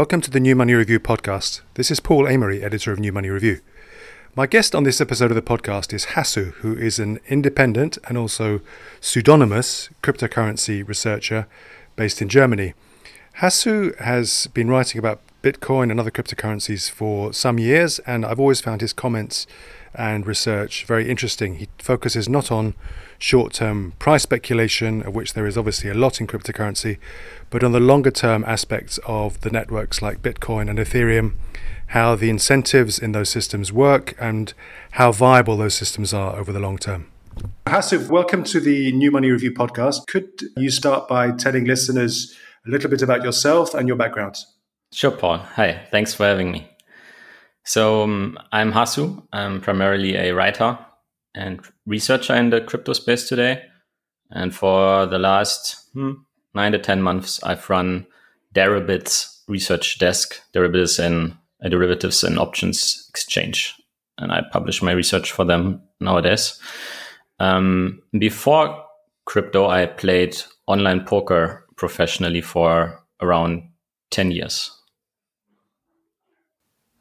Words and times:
Welcome 0.00 0.22
to 0.22 0.30
the 0.30 0.40
New 0.40 0.56
Money 0.56 0.72
Review 0.72 0.98
podcast. 0.98 1.60
This 1.74 1.90
is 1.90 2.00
Paul 2.00 2.24
Amery, 2.24 2.62
editor 2.62 2.90
of 2.90 2.98
New 2.98 3.12
Money 3.12 3.28
Review. 3.28 3.60
My 4.34 4.46
guest 4.46 4.74
on 4.74 4.84
this 4.84 4.98
episode 4.98 5.30
of 5.30 5.34
the 5.34 5.42
podcast 5.42 5.92
is 5.92 6.06
Hasu, 6.16 6.52
who 6.54 6.74
is 6.74 6.98
an 6.98 7.20
independent 7.28 7.98
and 8.08 8.16
also 8.16 8.62
pseudonymous 9.02 9.90
cryptocurrency 10.02 10.88
researcher 10.88 11.46
based 11.96 12.22
in 12.22 12.30
Germany. 12.30 12.72
Hasu 13.40 13.94
has 14.00 14.46
been 14.54 14.70
writing 14.70 14.98
about 14.98 15.20
Bitcoin 15.42 15.90
and 15.90 16.00
other 16.00 16.10
cryptocurrencies 16.10 16.90
for 16.90 17.34
some 17.34 17.58
years, 17.58 17.98
and 18.06 18.24
I've 18.24 18.40
always 18.40 18.62
found 18.62 18.80
his 18.80 18.94
comments 18.94 19.46
and 19.94 20.26
research 20.26 20.84
very 20.84 21.10
interesting. 21.10 21.56
He 21.56 21.68
focuses 21.78 22.28
not 22.28 22.50
on 22.50 22.74
short 23.18 23.52
term 23.52 23.92
price 23.98 24.22
speculation, 24.22 25.02
of 25.02 25.14
which 25.14 25.34
there 25.34 25.46
is 25.46 25.58
obviously 25.58 25.90
a 25.90 25.94
lot 25.94 26.20
in 26.20 26.26
cryptocurrency, 26.26 26.98
but 27.50 27.62
on 27.62 27.72
the 27.72 27.80
longer 27.80 28.10
term 28.10 28.44
aspects 28.44 28.98
of 29.06 29.40
the 29.40 29.50
networks 29.50 30.00
like 30.00 30.22
Bitcoin 30.22 30.68
and 30.68 30.78
Ethereum, 30.78 31.34
how 31.88 32.14
the 32.14 32.30
incentives 32.30 32.98
in 32.98 33.12
those 33.12 33.28
systems 33.28 33.72
work, 33.72 34.14
and 34.18 34.54
how 34.92 35.12
viable 35.12 35.56
those 35.56 35.74
systems 35.74 36.14
are 36.14 36.36
over 36.36 36.52
the 36.52 36.60
long 36.60 36.78
term. 36.78 37.06
Hasu, 37.66 38.08
welcome 38.08 38.44
to 38.44 38.60
the 38.60 38.92
New 38.92 39.10
Money 39.10 39.30
Review 39.30 39.52
podcast. 39.52 40.06
Could 40.06 40.42
you 40.56 40.70
start 40.70 41.08
by 41.08 41.30
telling 41.32 41.64
listeners 41.64 42.36
a 42.66 42.70
little 42.70 42.90
bit 42.90 43.02
about 43.02 43.22
yourself 43.22 43.74
and 43.74 43.88
your 43.88 43.96
background? 43.96 44.36
Sure, 44.92 45.10
Paul. 45.10 45.38
Hi, 45.38 45.86
thanks 45.90 46.12
for 46.12 46.24
having 46.26 46.50
me. 46.50 46.69
So 47.64 48.02
um, 48.02 48.38
I'm 48.52 48.72
Hasu. 48.72 49.22
I'm 49.32 49.60
primarily 49.60 50.16
a 50.16 50.32
writer 50.32 50.78
and 51.34 51.60
researcher 51.86 52.34
in 52.34 52.50
the 52.50 52.60
crypto 52.60 52.92
space 52.92 53.28
today. 53.28 53.62
And 54.30 54.54
for 54.54 55.06
the 55.06 55.18
last 55.18 55.88
hmm, 55.92 56.12
nine 56.54 56.72
to 56.72 56.78
10 56.78 57.02
months, 57.02 57.42
I've 57.42 57.68
run 57.68 58.06
Deribit's 58.54 59.42
research 59.48 59.98
desk, 59.98 60.40
derivatives 60.52 60.98
and 60.98 61.36
uh, 61.64 61.68
derivatives 61.68 62.24
and 62.24 62.38
options 62.38 63.06
exchange. 63.10 63.74
And 64.18 64.32
I 64.32 64.42
publish 64.52 64.82
my 64.82 64.92
research 64.92 65.32
for 65.32 65.44
them 65.44 65.82
nowadays. 66.00 66.58
Um, 67.38 68.02
before 68.18 68.84
crypto, 69.24 69.68
I 69.68 69.86
played 69.86 70.36
online 70.66 71.04
poker 71.04 71.66
professionally 71.76 72.40
for 72.40 73.02
around 73.20 73.62
10 74.10 74.30
years. 74.32 74.70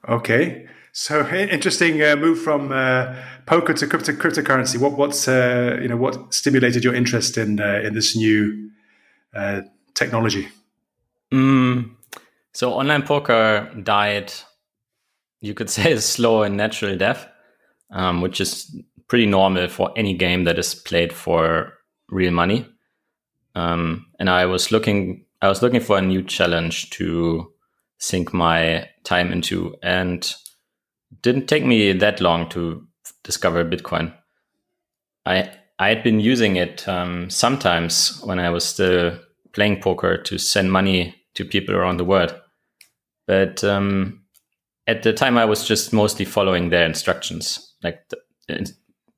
Okay. 0.08 0.68
So 0.92 1.28
interesting 1.30 2.02
uh, 2.02 2.16
move 2.16 2.42
from 2.42 2.72
uh, 2.72 3.16
poker 3.46 3.74
to 3.74 3.88
crypto 3.88 4.14
cryptocurrency. 4.14 4.80
What 4.80 4.98
what's 4.98 5.28
uh, 5.28 5.78
you 5.82 5.88
know 5.88 5.98
what 5.98 6.34
stimulated 6.34 6.84
your 6.84 6.96
interest 6.96 7.38
in 7.38 7.60
uh, 7.60 7.82
in 7.84 7.94
this 7.94 8.16
new 8.16 8.72
uh, 9.34 9.62
technology? 9.94 10.50
Mm, 11.32 11.92
so 12.54 12.74
online 12.74 13.04
poker 13.04 13.72
died, 13.84 14.34
you 15.42 15.54
could 15.54 15.70
say, 15.78 15.94
a 15.94 16.02
slow 16.02 16.44
and 16.44 16.58
natural 16.58 16.98
death, 16.98 17.28
um, 17.92 18.22
which 18.22 18.42
is 18.42 18.76
pretty 19.08 19.26
normal 19.26 19.68
for 19.68 19.92
any 19.96 20.14
game 20.14 20.44
that 20.44 20.60
is 20.60 20.76
played 20.76 21.14
for 21.14 21.74
real 22.10 22.32
money. 22.32 22.68
Um, 23.56 24.08
and 24.20 24.30
I 24.30 24.46
was 24.46 24.72
looking, 24.72 25.26
I 25.42 25.50
was 25.50 25.62
looking 25.62 25.82
for 25.82 25.98
a 25.98 26.02
new 26.02 26.24
challenge 26.24 26.90
to 26.92 27.52
sink 28.00 28.34
my 28.34 28.90
time 29.04 29.32
into, 29.32 29.76
and 29.84 30.34
didn't 31.22 31.48
take 31.48 31.66
me 31.66 31.94
that 31.94 32.22
long 32.22 32.50
to 32.50 32.86
discover 33.24 33.64
Bitcoin. 33.64 34.14
I 35.26 35.52
I 35.78 35.90
had 35.90 36.04
been 36.04 36.20
using 36.20 36.58
it 36.58 36.88
um, 36.88 37.30
sometimes 37.30 38.20
when 38.24 38.40
I 38.40 38.50
was 38.50 38.66
still 38.66 39.18
playing 39.54 39.82
poker 39.82 40.18
to 40.18 40.38
send 40.38 40.72
money 40.72 41.16
to 41.36 41.46
people 41.46 41.76
around 41.76 41.98
the 41.98 42.06
world, 42.06 42.36
but 43.28 43.64
um, 43.64 44.24
at 44.88 45.04
the 45.04 45.14
time 45.14 45.38
I 45.38 45.46
was 45.46 45.68
just 45.68 45.94
mostly 45.94 46.26
following 46.26 46.70
their 46.70 46.86
instructions, 46.86 47.76
like 47.84 48.02
the 48.48 48.74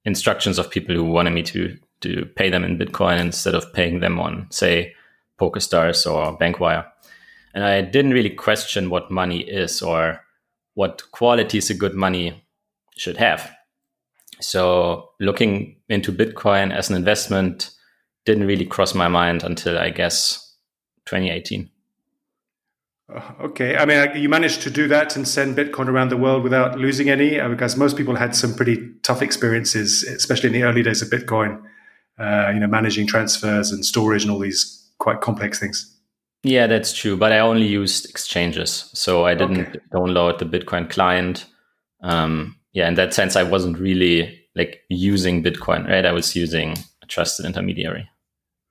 instructions 0.06 0.60
of 0.60 0.70
people 0.70 0.96
who 0.96 1.06
wanted 1.06 1.32
me 1.32 1.44
to 1.44 1.78
to 2.02 2.26
pay 2.36 2.50
them 2.50 2.64
in 2.64 2.78
Bitcoin 2.78 3.20
instead 3.20 3.56
of 3.56 3.72
paying 3.74 4.00
them 4.00 4.20
on, 4.20 4.48
say, 4.50 4.94
PokerStars 5.40 6.12
or 6.12 6.38
Bankwire. 6.38 6.91
And 7.54 7.64
I 7.64 7.82
didn't 7.82 8.14
really 8.14 8.30
question 8.30 8.90
what 8.90 9.12
money 9.12 9.42
is 9.42 9.82
or 9.82 10.22
what 10.74 11.04
qualities 11.12 11.70
a 11.70 11.74
good 11.74 11.94
money 11.94 12.46
should 12.98 13.18
have. 13.18 13.52
So 14.40 15.10
looking 15.20 15.78
into 15.90 16.12
Bitcoin 16.12 16.74
as 16.74 16.90
an 16.90 16.96
investment 16.96 17.72
didn't 18.26 18.48
really 18.48 18.66
cross 18.66 18.96
my 18.96 19.08
mind 19.08 19.44
until 19.44 19.78
I 19.78 19.90
guess 19.90 20.56
2018. 21.06 21.70
Okay, 23.42 23.76
I 23.76 23.86
mean, 23.86 24.16
you 24.16 24.30
managed 24.30 24.62
to 24.62 24.70
do 24.70 24.88
that 24.88 25.18
and 25.18 25.28
send 25.28 25.58
Bitcoin 25.58 25.88
around 25.88 26.10
the 26.10 26.18
world 26.18 26.44
without 26.44 26.80
losing 26.80 27.10
any, 27.10 27.40
uh, 27.40 27.50
because 27.50 27.76
most 27.76 27.98
people 27.98 28.16
had 28.16 28.34
some 28.36 28.56
pretty 28.56 28.90
tough 29.04 29.22
experiences, 29.22 30.04
especially 30.04 30.48
in 30.48 30.54
the 30.54 30.64
early 30.64 30.82
days 30.82 31.02
of 31.02 31.10
Bitcoin. 31.10 31.62
Uh, 32.18 32.52
you 32.54 32.60
know, 32.60 32.68
managing 32.68 33.08
transfers 33.08 33.72
and 33.72 33.86
storage 33.86 34.24
and 34.24 34.32
all 34.32 34.40
these 34.40 34.90
quite 35.00 35.22
complex 35.22 35.60
things. 35.60 35.98
Yeah, 36.44 36.68
that's 36.68 36.94
true. 36.94 37.16
But 37.18 37.32
I 37.32 37.40
only 37.40 37.68
used 37.68 38.10
exchanges, 38.10 38.90
so 38.94 39.26
I 39.26 39.36
didn't 39.36 39.68
okay. 39.68 39.80
download 39.94 40.40
the 40.40 40.46
Bitcoin 40.46 40.90
client. 40.90 41.46
Um, 42.02 42.58
yeah, 42.74 42.88
in 42.88 42.96
that 42.96 43.14
sense, 43.14 43.36
I 43.36 43.44
wasn't 43.44 43.78
really 43.78 44.40
like 44.56 44.82
using 44.90 45.44
Bitcoin, 45.44 45.88
right? 45.88 46.06
I 46.06 46.12
was 46.12 46.36
using 46.36 46.78
a 47.04 47.06
trusted 47.06 47.46
intermediary. 47.46 48.10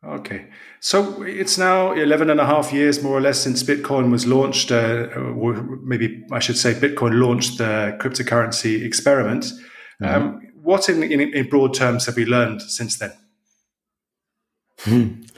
Okay. 0.04 0.46
So 0.80 1.22
it's 1.22 1.58
now 1.58 1.92
11 1.92 2.30
and 2.30 2.40
a 2.40 2.46
half 2.46 2.72
years, 2.72 3.02
more 3.02 3.18
or 3.18 3.20
less, 3.20 3.38
since 3.38 3.62
Bitcoin 3.62 4.10
was 4.10 4.26
launched, 4.26 4.72
uh, 4.72 5.08
or 5.36 5.62
maybe 5.82 6.24
I 6.32 6.38
should 6.38 6.56
say 6.56 6.72
Bitcoin 6.72 7.20
launched 7.20 7.58
the 7.58 7.96
cryptocurrency 8.00 8.82
experiment. 8.82 9.44
Mm-hmm. 10.02 10.06
Um, 10.06 10.40
what, 10.62 10.88
in, 10.88 11.02
in, 11.02 11.20
in, 11.20 11.48
broad 11.48 11.74
terms, 11.74 12.06
have 12.06 12.16
we 12.16 12.24
learned 12.24 12.62
since 12.62 12.98
then? 12.98 13.12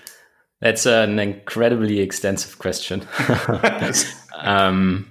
That's 0.62 0.86
an 0.86 1.18
incredibly 1.18 1.98
extensive 1.98 2.60
question. 2.60 3.04
um, 4.38 5.10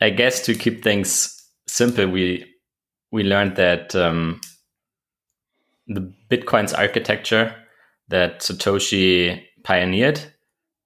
I 0.00 0.10
guess 0.10 0.40
to 0.46 0.54
keep 0.54 0.84
things 0.84 1.34
simple, 1.66 2.06
we 2.06 2.46
we 3.10 3.24
learned 3.24 3.56
that 3.56 3.96
um, 3.96 4.40
the 5.88 6.14
Bitcoin's 6.30 6.72
architecture 6.72 7.56
that 8.06 8.38
Satoshi 8.40 9.42
pioneered 9.64 10.20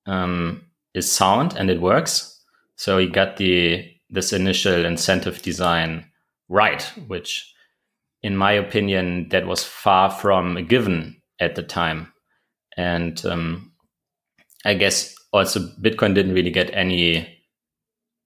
um, 0.06 0.62
is 0.94 1.12
sound 1.12 1.54
and 1.58 1.68
it 1.68 1.82
works. 1.82 2.40
So 2.76 2.96
he 2.96 3.08
got 3.08 3.36
the 3.36 3.86
this 4.08 4.32
initial 4.32 4.86
incentive 4.86 5.42
design 5.42 6.06
right, 6.48 6.82
which, 7.08 7.52
in 8.22 8.38
my 8.38 8.52
opinion, 8.52 9.28
that 9.28 9.46
was 9.46 9.64
far 9.64 10.10
from 10.10 10.56
a 10.56 10.62
given 10.62 11.20
at 11.38 11.56
the 11.56 11.62
time. 11.62 12.10
And 12.74 13.22
um, 13.26 13.71
I 14.64 14.74
guess 14.74 15.14
also 15.32 15.60
Bitcoin 15.60 16.14
didn't 16.14 16.34
really 16.34 16.50
get 16.50 16.70
any 16.74 17.38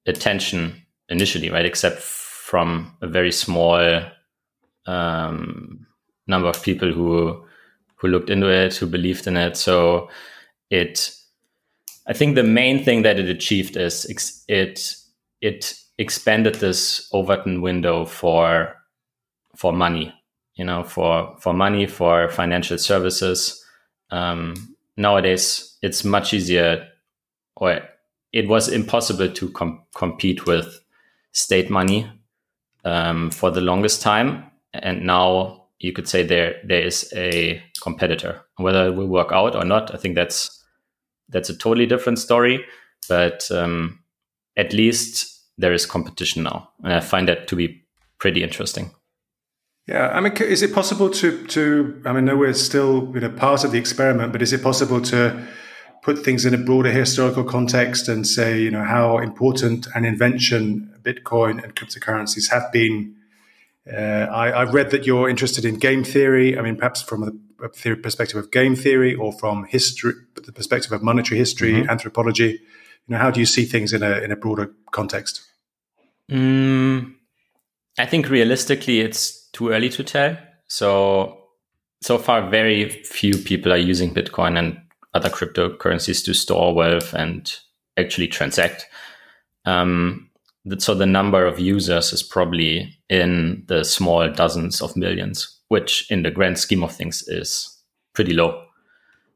attention 0.06 0.82
initially, 1.08 1.50
right? 1.50 1.64
Except 1.64 2.00
from 2.00 2.96
a 3.02 3.06
very 3.06 3.32
small 3.32 4.00
um, 4.86 5.86
number 6.26 6.48
of 6.48 6.62
people 6.62 6.92
who 6.92 7.44
who 7.96 8.08
looked 8.08 8.30
into 8.30 8.48
it, 8.48 8.76
who 8.76 8.86
believed 8.86 9.26
in 9.26 9.36
it. 9.36 9.56
So 9.56 10.10
it, 10.70 11.10
I 12.06 12.12
think 12.12 12.34
the 12.34 12.42
main 12.42 12.84
thing 12.84 13.02
that 13.02 13.18
it 13.18 13.28
achieved 13.28 13.76
is 13.76 14.04
it 14.48 14.96
it 15.40 15.74
expanded 15.98 16.56
this 16.56 17.08
Overton 17.12 17.62
window 17.62 18.04
for 18.04 18.74
for 19.56 19.72
money, 19.72 20.12
you 20.54 20.64
know, 20.64 20.84
for 20.84 21.36
for 21.40 21.52
money 21.52 21.86
for 21.86 22.28
financial 22.28 22.78
services. 22.78 23.64
Um, 24.10 24.76
nowadays, 24.96 25.75
it's 25.86 26.04
much 26.04 26.34
easier 26.34 26.88
or 27.56 27.80
it 28.32 28.48
was 28.48 28.68
impossible 28.68 29.30
to 29.32 29.50
com- 29.50 29.82
compete 29.94 30.46
with 30.46 30.80
state 31.32 31.70
money 31.70 32.10
um, 32.84 33.30
for 33.30 33.50
the 33.50 33.60
longest 33.60 34.02
time. 34.02 34.50
And 34.74 35.06
now 35.06 35.68
you 35.78 35.92
could 35.92 36.08
say 36.08 36.22
there 36.22 36.56
there 36.64 36.82
is 36.82 37.12
a 37.14 37.62
competitor. 37.82 38.42
Whether 38.56 38.88
it 38.88 38.94
will 38.96 39.06
work 39.06 39.32
out 39.32 39.54
or 39.54 39.64
not 39.64 39.94
i 39.94 39.98
think 39.98 40.14
that's 40.14 40.64
that's 41.28 41.50
a 41.50 41.56
totally 41.56 41.86
different 41.86 42.18
story. 42.18 42.64
But 43.08 43.48
um, 43.50 44.00
at 44.56 44.72
least 44.72 45.44
there 45.58 45.72
is 45.72 45.86
competition 45.86 46.42
now. 46.42 46.70
And 46.82 46.92
i 46.92 47.00
find 47.00 47.28
that 47.28 47.46
to 47.48 47.56
be 47.56 47.84
pretty 48.18 48.42
interesting. 48.42 48.90
Yeah, 49.86 50.08
I 50.08 50.20
mean, 50.20 50.32
is 50.32 50.62
it 50.62 50.74
possible 50.74 51.10
to 51.10 51.46
to? 51.46 52.02
I 52.04 52.12
mean, 52.12 52.24
no, 52.24 52.36
we're 52.36 52.54
still 52.54 53.12
you 53.14 53.20
know 53.20 53.30
part 53.30 53.64
of 53.64 53.70
the 53.70 53.78
experiment, 53.78 54.32
but 54.32 54.42
is 54.42 54.52
it 54.52 54.62
possible 54.62 55.00
to 55.00 55.46
put 56.06 56.24
things 56.24 56.46
in 56.46 56.54
a 56.54 56.56
broader 56.56 56.92
historical 56.92 57.42
context 57.42 58.06
and 58.06 58.24
say, 58.24 58.60
you 58.60 58.70
know, 58.70 58.84
how 58.84 59.18
important 59.18 59.88
an 59.96 60.04
invention 60.04 60.88
Bitcoin 61.02 61.60
and 61.62 61.74
cryptocurrencies 61.74 62.48
have 62.48 62.70
been. 62.70 63.16
Uh, 63.92 64.28
I, 64.30 64.60
have 64.60 64.72
read 64.72 64.90
that 64.90 65.04
you're 65.04 65.28
interested 65.28 65.64
in 65.64 65.80
game 65.80 66.04
theory. 66.04 66.56
I 66.56 66.62
mean, 66.62 66.76
perhaps 66.76 67.02
from 67.02 67.22
the 67.22 67.68
theory 67.70 67.96
perspective 67.96 68.36
of 68.36 68.52
game 68.52 68.76
theory 68.76 69.16
or 69.16 69.32
from 69.32 69.64
history, 69.64 70.12
the 70.36 70.52
perspective 70.52 70.92
of 70.92 71.02
monetary 71.02 71.38
history, 71.38 71.72
mm-hmm. 71.72 71.90
anthropology. 71.90 72.50
You 72.50 73.08
know, 73.08 73.18
how 73.18 73.32
do 73.32 73.40
you 73.40 73.46
see 73.46 73.64
things 73.64 73.92
in 73.92 74.04
a 74.04 74.12
in 74.18 74.30
a 74.30 74.36
broader 74.36 74.72
context? 74.92 75.42
Mm, 76.30 77.14
I 77.98 78.06
think 78.06 78.28
realistically, 78.28 79.00
it's 79.00 79.48
too 79.50 79.70
early 79.70 79.88
to 79.90 80.04
tell. 80.04 80.36
So 80.68 81.36
so 82.00 82.16
far, 82.18 82.48
very 82.48 82.90
few 83.02 83.38
people 83.38 83.72
are 83.72 83.84
using 83.92 84.14
Bitcoin 84.14 84.56
and 84.56 84.85
other 85.16 85.30
cryptocurrencies 85.30 86.24
to 86.24 86.34
store 86.34 86.74
wealth 86.74 87.12
and 87.14 87.54
actually 87.96 88.28
transact. 88.28 88.86
Um, 89.64 90.30
so 90.78 90.94
the 90.94 91.06
number 91.06 91.46
of 91.46 91.58
users 91.58 92.12
is 92.12 92.22
probably 92.22 92.96
in 93.08 93.64
the 93.66 93.84
small 93.84 94.30
dozens 94.30 94.82
of 94.82 94.96
millions, 94.96 95.58
which 95.68 96.10
in 96.10 96.22
the 96.22 96.30
grand 96.30 96.58
scheme 96.58 96.84
of 96.84 96.92
things 96.92 97.26
is 97.28 97.76
pretty 98.14 98.34
low. 98.34 98.62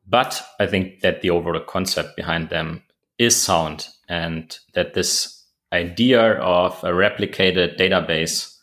But 0.06 0.42
I 0.58 0.66
think 0.66 1.00
that 1.00 1.22
the 1.22 1.30
overall 1.30 1.60
concept 1.60 2.16
behind 2.16 2.50
them 2.50 2.82
is 3.18 3.36
sound 3.36 3.88
and 4.08 4.58
that 4.74 4.94
this 4.94 5.44
idea 5.72 6.34
of 6.40 6.82
a 6.82 6.88
replicated 6.88 7.78
database 7.78 8.56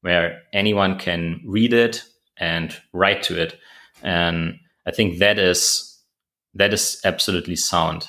where 0.00 0.40
anyone 0.52 0.98
can 0.98 1.42
read 1.44 1.72
it 1.72 2.02
and 2.38 2.74
write 2.92 3.22
to 3.24 3.40
it. 3.40 3.58
And 4.02 4.58
I 4.86 4.90
think 4.90 5.18
that 5.18 5.38
is 5.38 5.93
that 6.54 6.72
is 6.72 7.00
absolutely 7.04 7.56
sound. 7.56 8.08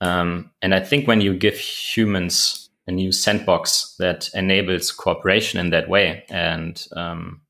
Um, 0.00 0.50
and 0.62 0.74
I 0.74 0.80
think 0.80 1.08
when 1.08 1.20
you 1.20 1.34
give 1.34 1.58
humans 1.58 2.68
a 2.86 2.92
new 2.92 3.12
sandbox 3.12 3.96
that 3.98 4.28
enables 4.34 4.92
cooperation 4.92 5.58
in 5.58 5.70
that 5.70 5.88
way, 5.88 6.24
and 6.28 6.86
um, 6.94 7.40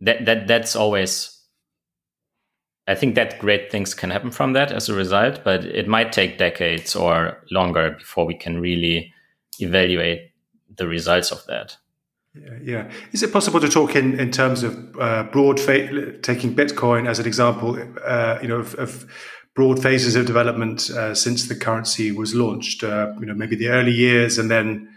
that 0.00 0.24
that 0.24 0.46
that's 0.46 0.74
always, 0.74 1.38
I 2.86 2.94
think 2.94 3.14
that 3.14 3.38
great 3.38 3.70
things 3.70 3.94
can 3.94 4.10
happen 4.10 4.30
from 4.30 4.54
that 4.54 4.72
as 4.72 4.88
a 4.88 4.94
result. 4.94 5.44
But 5.44 5.64
it 5.64 5.86
might 5.86 6.12
take 6.12 6.38
decades 6.38 6.96
or 6.96 7.44
longer 7.50 7.92
before 7.98 8.26
we 8.26 8.34
can 8.34 8.60
really 8.60 9.12
evaluate 9.60 10.32
the 10.74 10.88
results 10.88 11.30
of 11.30 11.44
that. 11.46 11.76
Yeah, 12.36 12.58
yeah. 12.62 12.90
Is 13.12 13.22
it 13.22 13.32
possible 13.32 13.60
to 13.60 13.68
talk 13.68 13.96
in, 13.96 14.18
in 14.18 14.30
terms 14.30 14.62
of 14.62 14.96
uh, 15.00 15.24
broad 15.24 15.58
fa- 15.58 16.18
taking 16.18 16.54
Bitcoin 16.54 17.08
as 17.08 17.18
an 17.18 17.26
example? 17.26 17.78
Uh, 18.04 18.38
you 18.42 18.48
know, 18.48 18.58
of, 18.58 18.74
of, 18.74 19.06
broad 19.56 19.82
phases 19.82 20.14
of 20.14 20.26
development 20.26 20.90
uh, 20.90 21.14
since 21.14 21.48
the 21.48 21.54
currency 21.56 22.12
was 22.12 22.34
launched. 22.34 22.84
Uh, 22.84 23.12
you 23.18 23.26
know, 23.26 23.34
maybe 23.34 23.56
the 23.56 23.68
early 23.68 23.90
years, 23.90 24.38
and 24.38 24.50
then 24.50 24.88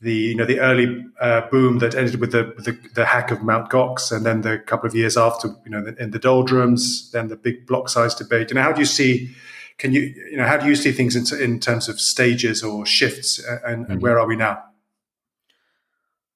the 0.00 0.14
you 0.14 0.34
know 0.34 0.46
the 0.46 0.58
early 0.58 1.04
uh, 1.20 1.42
boom 1.50 1.78
that 1.78 1.94
ended 1.94 2.18
with 2.18 2.32
the, 2.32 2.52
with 2.56 2.64
the, 2.64 2.76
the 2.94 3.04
hack 3.04 3.30
of 3.30 3.42
Mount 3.42 3.70
Gox, 3.70 4.10
and 4.10 4.26
then 4.26 4.40
the 4.40 4.58
couple 4.58 4.88
of 4.88 4.94
years 4.94 5.16
after, 5.16 5.48
you 5.64 5.70
know, 5.70 5.94
in 6.00 6.10
the 6.10 6.18
doldrums, 6.18 7.10
then 7.12 7.28
the 7.28 7.36
big 7.36 7.66
block 7.66 7.88
size 7.88 8.14
debate. 8.14 8.50
And 8.50 8.58
how 8.58 8.72
do 8.72 8.80
you 8.80 8.86
see? 8.86 9.34
Can 9.78 9.92
you 9.92 10.00
you 10.30 10.36
know 10.36 10.46
how 10.46 10.56
do 10.56 10.66
you 10.66 10.74
see 10.74 10.92
things 10.92 11.14
in, 11.14 11.40
in 11.40 11.60
terms 11.60 11.88
of 11.88 12.00
stages 12.00 12.62
or 12.62 12.84
shifts, 12.84 13.44
uh, 13.44 13.58
and, 13.64 13.84
mm-hmm. 13.84 13.92
and 13.92 14.02
where 14.02 14.18
are 14.18 14.26
we 14.26 14.36
now? 14.36 14.62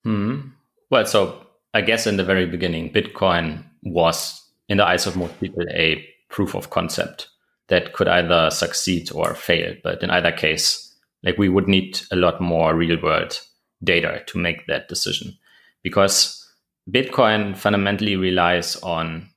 Hmm. 0.06 0.50
Well, 0.88 1.05
so 1.05 1.44
I 1.75 1.81
guess 1.81 2.06
in 2.06 2.17
the 2.17 2.23
very 2.23 2.47
beginning, 2.47 2.93
Bitcoin 2.93 3.64
was, 3.82 4.41
in 4.69 4.79
the 4.79 4.87
eyes 4.87 5.05
of 5.05 5.17
most 5.17 5.41
people, 5.41 5.64
a 5.69 6.06
proof 6.29 6.55
of 6.55 6.70
concept 6.70 7.29
that 7.67 7.93
could 7.93 8.06
either 8.06 8.50
succeed 8.50 9.11
or 9.11 9.35
fail. 9.35 9.75
But 9.82 10.05
in 10.05 10.11
either 10.11 10.31
case, 10.31 10.94
like 11.25 11.38
we 11.38 11.49
would 11.49 11.67
need 11.67 12.00
a 12.12 12.17
lot 12.17 12.41
more 12.41 12.76
real 12.76 13.03
world 13.03 13.41
data 13.82 14.23
to 14.29 14.38
make 14.38 14.69
that 14.69 14.87
decision 14.87 15.37
because 15.82 16.49
Bitcoin 16.88 17.56
fundamentally 17.56 18.14
relies 18.14 18.76
on 18.76 19.29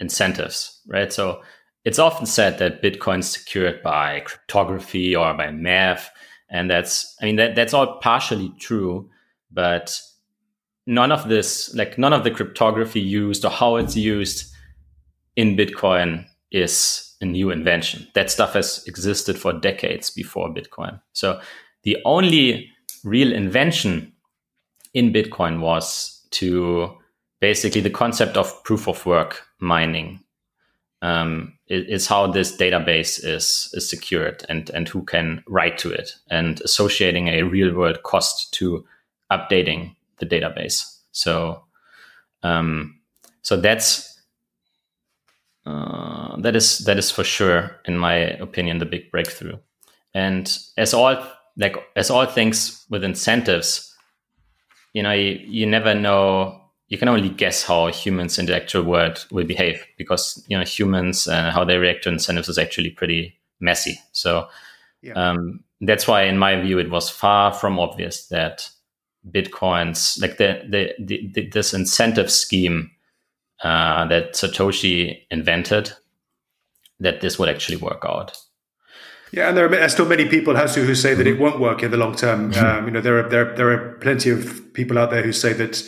incentives, 0.00 0.82
right? 0.86 1.10
So 1.10 1.40
it's 1.86 1.98
often 1.98 2.26
said 2.26 2.58
that 2.58 2.82
Bitcoin 2.82 3.20
is 3.20 3.30
secured 3.30 3.82
by 3.82 4.20
cryptography 4.20 5.16
or 5.16 5.32
by 5.32 5.50
math. 5.50 6.10
And 6.50 6.70
that's, 6.70 7.16
I 7.22 7.24
mean, 7.24 7.36
that, 7.36 7.54
that's 7.54 7.72
all 7.72 7.98
partially 8.00 8.52
true, 8.58 9.08
but 9.50 9.98
none 10.90 11.12
of 11.12 11.28
this, 11.28 11.72
like 11.76 11.96
none 11.98 12.12
of 12.12 12.24
the 12.24 12.32
cryptography 12.32 13.00
used 13.00 13.44
or 13.44 13.50
how 13.50 13.76
it's 13.76 13.96
used 13.96 14.52
in 15.36 15.56
Bitcoin 15.56 16.26
is 16.50 17.14
a 17.20 17.24
new 17.24 17.50
invention. 17.50 18.08
That 18.14 18.28
stuff 18.28 18.54
has 18.54 18.84
existed 18.88 19.38
for 19.38 19.52
decades 19.52 20.10
before 20.10 20.52
Bitcoin. 20.52 21.00
So 21.12 21.40
the 21.84 21.96
only 22.04 22.68
real 23.04 23.32
invention 23.32 24.12
in 24.92 25.12
Bitcoin 25.12 25.60
was 25.60 26.26
to 26.32 26.98
basically 27.40 27.80
the 27.80 27.88
concept 27.88 28.36
of 28.36 28.64
proof 28.64 28.88
of 28.88 29.06
work 29.06 29.42
mining 29.60 30.18
um, 31.02 31.56
is, 31.68 32.08
how 32.08 32.26
this 32.26 32.56
database 32.56 33.24
is, 33.24 33.70
is 33.74 33.88
secured 33.88 34.44
and, 34.48 34.68
and 34.70 34.88
who 34.88 35.04
can 35.04 35.44
write 35.46 35.78
to 35.78 35.90
it 35.92 36.16
and 36.30 36.60
associating 36.62 37.28
a 37.28 37.42
real 37.42 37.74
world 37.74 38.02
cost 38.02 38.52
to 38.54 38.84
updating 39.30 39.94
the 40.20 40.26
database. 40.26 40.84
So, 41.12 41.64
um, 42.42 43.00
so 43.42 43.56
that's 43.56 44.10
uh, 45.66 46.36
that 46.40 46.56
is 46.56 46.78
that 46.80 46.98
is 46.98 47.10
for 47.10 47.24
sure, 47.24 47.76
in 47.84 47.98
my 47.98 48.14
opinion, 48.14 48.78
the 48.78 48.86
big 48.86 49.10
breakthrough. 49.10 49.58
And 50.14 50.56
as 50.76 50.94
all 50.94 51.16
like 51.56 51.76
as 51.96 52.10
all 52.10 52.26
things 52.26 52.84
with 52.90 53.04
incentives, 53.04 53.94
you 54.92 55.02
know, 55.02 55.12
you, 55.12 55.40
you 55.42 55.66
never 55.66 55.94
know. 55.94 56.56
You 56.88 56.98
can 56.98 57.08
only 57.08 57.28
guess 57.28 57.62
how 57.62 57.86
humans 57.86 58.36
in 58.36 58.46
the 58.46 58.56
actual 58.56 58.82
world 58.82 59.24
will 59.30 59.46
behave 59.46 59.86
because 59.96 60.44
you 60.48 60.58
know 60.58 60.64
humans 60.64 61.28
and 61.28 61.46
uh, 61.46 61.50
how 61.52 61.64
they 61.64 61.76
react 61.76 62.02
to 62.04 62.08
incentives 62.08 62.48
is 62.48 62.58
actually 62.58 62.90
pretty 62.90 63.38
messy. 63.60 63.96
So 64.10 64.48
yeah. 65.02 65.12
um, 65.12 65.62
that's 65.80 66.08
why, 66.08 66.24
in 66.24 66.38
my 66.38 66.60
view, 66.60 66.78
it 66.78 66.90
was 66.90 67.08
far 67.08 67.52
from 67.52 67.78
obvious 67.78 68.26
that 68.28 68.68
bitcoins 69.28 70.20
like 70.20 70.38
the, 70.38 70.62
the, 70.68 70.94
the, 70.98 71.30
the 71.34 71.48
this 71.50 71.74
incentive 71.74 72.30
scheme 72.30 72.90
uh, 73.62 74.06
that 74.06 74.32
satoshi 74.32 75.22
invented 75.30 75.92
that 76.98 77.20
this 77.20 77.38
would 77.38 77.48
actually 77.48 77.76
work 77.76 78.02
out 78.04 78.36
yeah, 79.32 79.48
and 79.48 79.56
there 79.56 79.82
are 79.82 79.88
still 79.88 80.06
many 80.06 80.28
people, 80.28 80.54
Hasu, 80.54 80.84
who 80.84 80.94
say 80.94 81.14
that 81.14 81.26
it 81.26 81.38
won't 81.38 81.60
work 81.60 81.82
in 81.82 81.90
the 81.90 81.96
long 81.96 82.16
term. 82.16 82.52
Mm-hmm. 82.52 82.64
Um, 82.64 82.84
you 82.86 82.90
know, 82.90 83.00
there 83.00 83.18
are 83.24 83.28
there 83.28 83.54
there 83.54 83.70
are 83.70 83.92
plenty 83.98 84.30
of 84.30 84.72
people 84.74 84.98
out 84.98 85.10
there 85.10 85.22
who 85.22 85.32
say 85.32 85.52
that, 85.52 85.82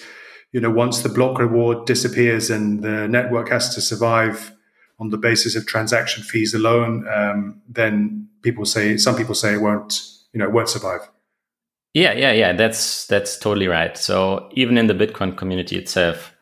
you 0.53 0.61
know, 0.61 0.71
once 0.71 1.03
the 1.03 1.09
block 1.09 1.39
reward 1.39 1.87
disappears 1.87 2.51
and 2.51 2.83
the 2.83 3.09
network 3.09 3.49
has 3.49 3.75
to 3.75 3.81
survive 3.81 4.53
on 5.01 5.11
the 5.11 5.19
basis 5.19 5.57
of 5.57 5.67
transaction 5.67 6.23
fees 6.23 6.55
alone, 6.55 7.07
um, 7.09 7.61
then 7.69 8.29
people 8.43 8.65
say 8.65 8.97
some 8.97 9.17
people 9.17 9.35
say 9.35 9.55
it 9.55 9.61
won't, 9.61 10.01
you 10.33 10.39
know, 10.39 10.47
it 10.47 10.53
won't 10.53 10.69
survive. 10.69 11.01
Yeah, 11.95 12.13
yeah, 12.13 12.33
yeah. 12.33 12.53
That's 12.53 13.07
that's 13.07 13.39
totally 13.39 13.69
right. 13.69 13.97
So 13.99 14.49
even 14.53 14.79
in 14.79 14.87
the 14.87 14.95
Bitcoin 14.95 15.37
community 15.37 15.77
itself, 15.77 16.35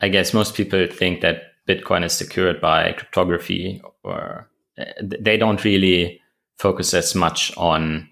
I 0.00 0.08
guess 0.08 0.32
most 0.32 0.54
people 0.54 0.86
think 0.86 1.20
that 1.20 1.42
Bitcoin 1.68 2.04
is 2.04 2.12
secured 2.14 2.60
by 2.60 2.92
cryptography, 2.92 3.82
or 4.02 4.48
uh, 4.78 4.84
they 5.02 5.36
don't 5.36 5.62
really 5.64 6.20
focus 6.58 6.94
as 6.94 7.14
much 7.14 7.54
on 7.56 8.08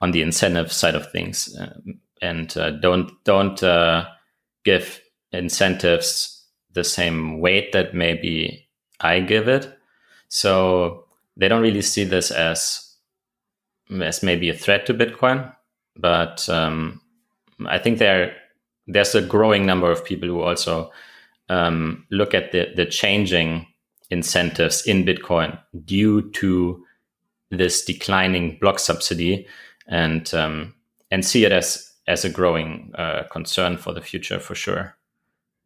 on 0.00 0.12
the 0.12 0.22
incentive 0.22 0.72
side 0.72 0.94
of 0.94 1.10
things, 1.12 1.54
um, 1.60 2.00
and 2.22 2.56
uh, 2.56 2.70
don't 2.70 3.12
don't 3.24 3.62
uh, 3.62 4.06
give 4.64 5.02
incentives 5.32 6.42
the 6.72 6.84
same 6.84 7.38
weight 7.38 7.72
that 7.72 7.92
maybe 7.94 8.66
I 9.00 9.20
give 9.20 9.46
it. 9.46 9.76
So 10.28 11.04
they 11.36 11.48
don't 11.48 11.62
really 11.62 11.82
see 11.82 12.04
this 12.04 12.30
as 12.30 12.96
as 14.00 14.22
maybe 14.22 14.48
a 14.48 14.54
threat 14.54 14.86
to 14.86 14.94
Bitcoin 14.94 15.54
but 15.98 16.48
um, 16.48 17.00
I 17.66 17.78
think 17.78 17.98
there 17.98 18.34
there's 18.86 19.14
a 19.14 19.22
growing 19.22 19.66
number 19.66 19.90
of 19.90 20.04
people 20.04 20.28
who 20.28 20.40
also 20.40 20.90
um, 21.48 22.06
look 22.10 22.34
at 22.34 22.52
the 22.52 22.68
the 22.74 22.86
changing 22.86 23.66
incentives 24.10 24.86
in 24.86 25.04
Bitcoin 25.04 25.58
due 25.84 26.30
to 26.30 26.84
this 27.50 27.84
declining 27.84 28.58
block 28.60 28.78
subsidy 28.78 29.46
and 29.86 30.32
um, 30.34 30.74
and 31.10 31.24
see 31.24 31.44
it 31.44 31.52
as 31.52 31.92
as 32.06 32.24
a 32.24 32.30
growing 32.30 32.92
uh, 32.96 33.24
concern 33.30 33.76
for 33.76 33.92
the 33.92 34.00
future 34.00 34.38
for 34.38 34.54
sure. 34.54 34.96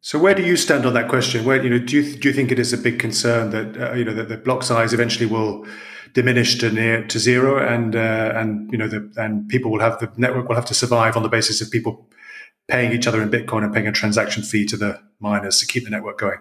So 0.01 0.19
where 0.19 0.35
do 0.35 0.43
you 0.43 0.57
stand 0.57 0.85
on 0.85 0.93
that 0.95 1.07
question? 1.07 1.45
Where 1.45 1.63
you 1.63 1.69
know 1.69 1.79
do 1.79 2.01
you 2.01 2.17
do 2.17 2.27
you 2.27 2.33
think 2.33 2.51
it 2.51 2.59
is 2.59 2.73
a 2.73 2.77
big 2.77 2.99
concern 2.99 3.51
that 3.51 3.77
uh, 3.77 3.93
you 3.93 4.03
know 4.03 4.13
that 4.13 4.27
the 4.27 4.37
block 4.37 4.63
size 4.63 4.93
eventually 4.93 5.25
will 5.25 5.65
diminish 6.13 6.57
to 6.59 6.71
near 6.71 7.05
to 7.07 7.19
zero, 7.19 7.57
and 7.57 7.95
uh, 7.95 8.33
and 8.35 8.71
you 8.71 8.77
know 8.77 8.87
the 8.87 9.11
and 9.17 9.47
people 9.49 9.71
will 9.71 9.79
have 9.79 9.99
the 9.99 10.11
network 10.17 10.47
will 10.47 10.55
have 10.55 10.65
to 10.65 10.73
survive 10.73 11.17
on 11.17 11.23
the 11.23 11.29
basis 11.29 11.61
of 11.61 11.69
people 11.69 12.07
paying 12.67 12.93
each 12.93 13.07
other 13.07 13.21
in 13.21 13.29
Bitcoin 13.29 13.63
and 13.63 13.73
paying 13.73 13.87
a 13.87 13.91
transaction 13.91 14.41
fee 14.41 14.65
to 14.65 14.77
the 14.77 14.99
miners 15.19 15.59
to 15.59 15.67
keep 15.67 15.83
the 15.83 15.89
network 15.89 16.17
going. 16.17 16.39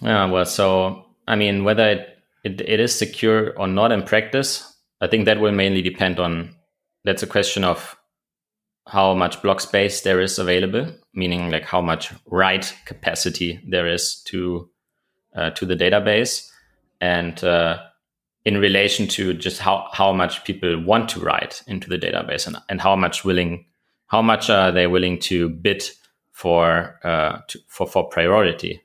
Yeah, 0.00 0.26
well, 0.26 0.46
so 0.46 1.06
I 1.26 1.36
mean, 1.36 1.64
whether 1.64 1.88
it, 1.88 2.18
it, 2.44 2.60
it 2.62 2.80
is 2.80 2.94
secure 2.94 3.56
or 3.58 3.68
not 3.68 3.92
in 3.92 4.02
practice, 4.02 4.76
I 5.00 5.06
think 5.06 5.26
that 5.26 5.40
will 5.40 5.52
mainly 5.52 5.82
depend 5.82 6.18
on. 6.18 6.54
That's 7.04 7.22
a 7.22 7.28
question 7.28 7.64
of 7.64 7.96
how 8.86 9.14
much 9.14 9.40
block 9.42 9.60
space 9.60 10.00
there 10.00 10.20
is 10.20 10.38
available, 10.38 10.92
meaning 11.14 11.50
like 11.50 11.64
how 11.64 11.80
much 11.80 12.12
write 12.26 12.74
capacity 12.86 13.60
there 13.68 13.86
is 13.86 14.20
to 14.26 14.68
uh, 15.36 15.50
to 15.50 15.66
the 15.66 15.76
database, 15.76 16.50
and 17.00 17.42
uh, 17.44 17.78
in 18.48 18.56
relation 18.56 19.06
to 19.06 19.34
just 19.34 19.58
how, 19.58 19.86
how 19.92 20.10
much 20.10 20.42
people 20.44 20.82
want 20.82 21.06
to 21.10 21.20
write 21.20 21.62
into 21.66 21.86
the 21.86 21.98
database 21.98 22.46
and, 22.46 22.56
and 22.70 22.80
how 22.80 22.96
much 22.96 23.22
willing 23.22 23.66
how 24.06 24.22
much 24.22 24.48
are 24.48 24.72
they 24.72 24.86
willing 24.86 25.18
to 25.18 25.50
bid 25.50 25.84
for 26.32 26.98
uh, 27.04 27.40
to, 27.48 27.58
for 27.68 27.86
for 27.86 28.08
priority 28.08 28.80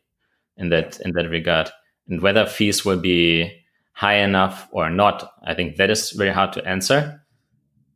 in 0.58 0.68
that 0.68 1.00
in 1.06 1.14
that 1.14 1.30
regard. 1.30 1.70
And 2.10 2.22
whether 2.22 2.46
fees 2.46 2.84
will 2.84 3.00
be 3.00 3.50
high 3.94 4.18
enough 4.18 4.68
or 4.72 4.90
not 4.90 5.32
i 5.44 5.54
think 5.54 5.78
that 5.78 5.90
is 5.90 6.12
very 6.12 6.34
hard 6.34 6.52
to 6.54 6.68
answer. 6.68 7.22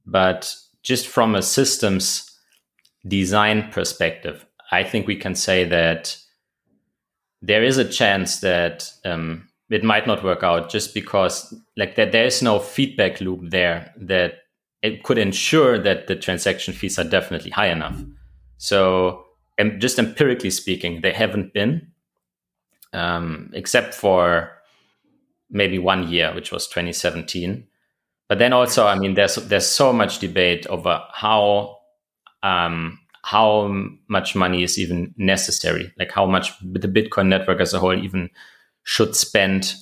But 0.05 0.55
just 0.83 1.05
from 1.05 1.35
a 1.35 1.41
systems 1.41 2.31
design 3.05 3.69
perspective 3.71 4.45
i 4.71 4.83
think 4.83 5.05
we 5.05 5.17
can 5.17 5.35
say 5.35 5.65
that 5.65 6.17
there 7.41 7.63
is 7.63 7.77
a 7.77 7.91
chance 7.99 8.39
that 8.39 8.89
um, 9.05 9.46
it 9.69 9.83
might 9.83 10.07
not 10.07 10.23
work 10.23 10.43
out 10.43 10.69
just 10.69 10.93
because 10.93 11.53
like 11.75 11.95
that 11.95 12.11
there 12.11 12.25
is 12.25 12.41
no 12.41 12.59
feedback 12.59 13.19
loop 13.19 13.41
there 13.43 13.93
that 13.97 14.35
it 14.81 15.03
could 15.03 15.17
ensure 15.17 15.77
that 15.77 16.07
the 16.07 16.15
transaction 16.15 16.73
fees 16.73 16.97
are 16.97 17.03
definitely 17.03 17.51
high 17.51 17.67
enough. 17.67 18.01
So 18.57 19.25
and 19.57 19.81
just 19.81 19.99
empirically 19.99 20.49
speaking 20.49 21.01
they 21.01 21.11
haven't 21.11 21.53
been 21.53 21.87
um, 22.93 23.49
except 23.53 23.93
for 23.93 24.51
maybe 25.49 25.79
one 25.79 26.07
year 26.07 26.33
which 26.33 26.51
was 26.51 26.67
2017 26.67 27.65
but 28.27 28.39
then 28.39 28.53
also 28.53 28.85
i 28.85 28.97
mean 28.97 29.13
there's 29.13 29.35
there's 29.35 29.67
so 29.67 29.91
much 29.93 30.19
debate 30.19 30.67
over 30.67 31.01
how 31.13 31.77
um, 32.43 32.99
how 33.23 33.67
much 34.07 34.35
money 34.35 34.63
is 34.63 34.77
even 34.77 35.13
necessary 35.17 35.91
like 35.97 36.11
how 36.11 36.25
much 36.25 36.51
the 36.61 36.87
bitcoin 36.87 37.27
network 37.27 37.59
as 37.59 37.73
a 37.73 37.79
whole 37.79 37.93
even 37.93 38.29
should 38.87 39.17
spend 39.17 39.75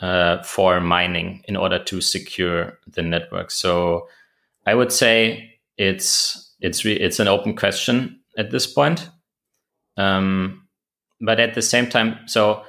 uh, 0.00 0.42
for 0.42 0.80
mining 0.80 1.44
in 1.46 1.56
order 1.56 1.78
to 1.84 2.00
secure 2.00 2.76
the 2.88 3.02
network. 3.02 3.52
So 3.52 4.08
I 4.66 4.74
would 4.74 4.90
say 4.90 5.60
it's 5.78 6.52
it's 6.60 6.84
re- 6.84 6.98
it's 6.98 7.20
an 7.20 7.28
open 7.28 7.54
question 7.54 8.18
at 8.36 8.50
this 8.50 8.66
point. 8.66 9.08
Um, 9.96 10.66
but 11.20 11.38
at 11.38 11.54
the 11.54 11.62
same 11.62 11.88
time, 11.88 12.18
so 12.26 12.64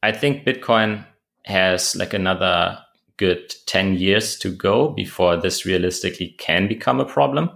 I 0.00 0.12
think 0.12 0.46
Bitcoin 0.46 1.04
has 1.44 1.96
like 1.96 2.14
another 2.14 2.78
good 3.16 3.52
10 3.66 3.94
years 3.94 4.38
to 4.38 4.50
go 4.50 4.90
before 4.90 5.36
this 5.36 5.66
realistically 5.66 6.36
can 6.38 6.68
become 6.68 7.00
a 7.00 7.04
problem. 7.04 7.50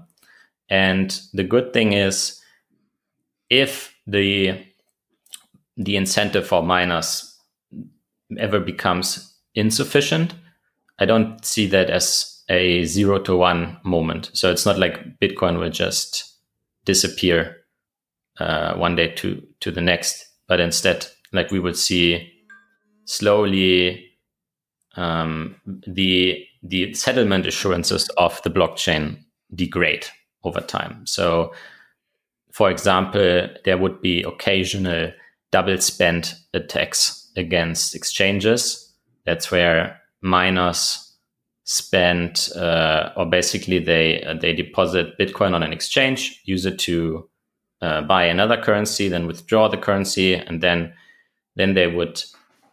And 0.68 1.20
the 1.34 1.44
good 1.44 1.72
thing 1.72 1.92
is 1.92 2.40
if 3.48 3.94
the 4.08 4.58
the 5.76 5.96
incentive 5.96 6.46
for 6.46 6.62
miners 6.62 7.29
ever 8.38 8.60
becomes 8.60 9.34
insufficient, 9.54 10.34
I 10.98 11.06
don't 11.06 11.44
see 11.44 11.66
that 11.68 11.90
as 11.90 12.42
a 12.48 12.84
zero 12.84 13.18
to 13.20 13.36
one 13.36 13.78
moment. 13.84 14.30
So 14.34 14.50
it's 14.50 14.66
not 14.66 14.78
like 14.78 15.18
Bitcoin 15.20 15.58
will 15.58 15.70
just 15.70 16.36
disappear 16.84 17.56
uh, 18.38 18.74
one 18.74 18.96
day 18.96 19.08
to 19.14 19.42
to 19.60 19.70
the 19.70 19.80
next, 19.80 20.26
but 20.48 20.60
instead, 20.60 21.06
like 21.32 21.50
we 21.50 21.60
would 21.60 21.76
see 21.76 22.32
slowly 23.04 24.06
um, 24.96 25.56
the 25.86 26.44
the 26.62 26.92
settlement 26.94 27.46
assurances 27.46 28.08
of 28.16 28.40
the 28.42 28.50
blockchain 28.50 29.22
degrade 29.54 30.06
over 30.44 30.60
time. 30.60 31.06
So, 31.06 31.52
for 32.52 32.70
example, 32.70 33.48
there 33.64 33.78
would 33.78 34.00
be 34.00 34.22
occasional 34.22 35.12
double 35.52 35.78
spend 35.78 36.34
attacks 36.54 37.19
against 37.36 37.94
exchanges. 37.94 38.92
That's 39.24 39.50
where 39.50 40.00
miners 40.22 41.06
spend, 41.64 42.48
uh, 42.56 43.10
or 43.16 43.26
basically 43.26 43.78
they 43.78 44.22
uh, 44.24 44.34
they 44.34 44.52
deposit 44.52 45.18
Bitcoin 45.18 45.54
on 45.54 45.62
an 45.62 45.72
exchange, 45.72 46.40
use 46.44 46.66
it 46.66 46.78
to 46.80 47.28
uh, 47.82 48.02
buy 48.02 48.24
another 48.24 48.60
currency, 48.60 49.08
then 49.08 49.26
withdraw 49.26 49.68
the 49.68 49.76
currency, 49.76 50.34
and 50.34 50.60
then 50.60 50.92
then 51.56 51.74
they 51.74 51.86
would 51.86 52.22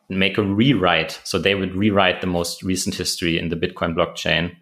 make 0.09 0.37
a 0.37 0.43
rewrite. 0.43 1.19
So 1.23 1.37
they 1.37 1.55
would 1.55 1.75
rewrite 1.75 2.21
the 2.21 2.27
most 2.27 2.63
recent 2.63 2.95
history 2.95 3.37
in 3.37 3.49
the 3.49 3.55
Bitcoin 3.55 3.93
blockchain, 3.95 4.55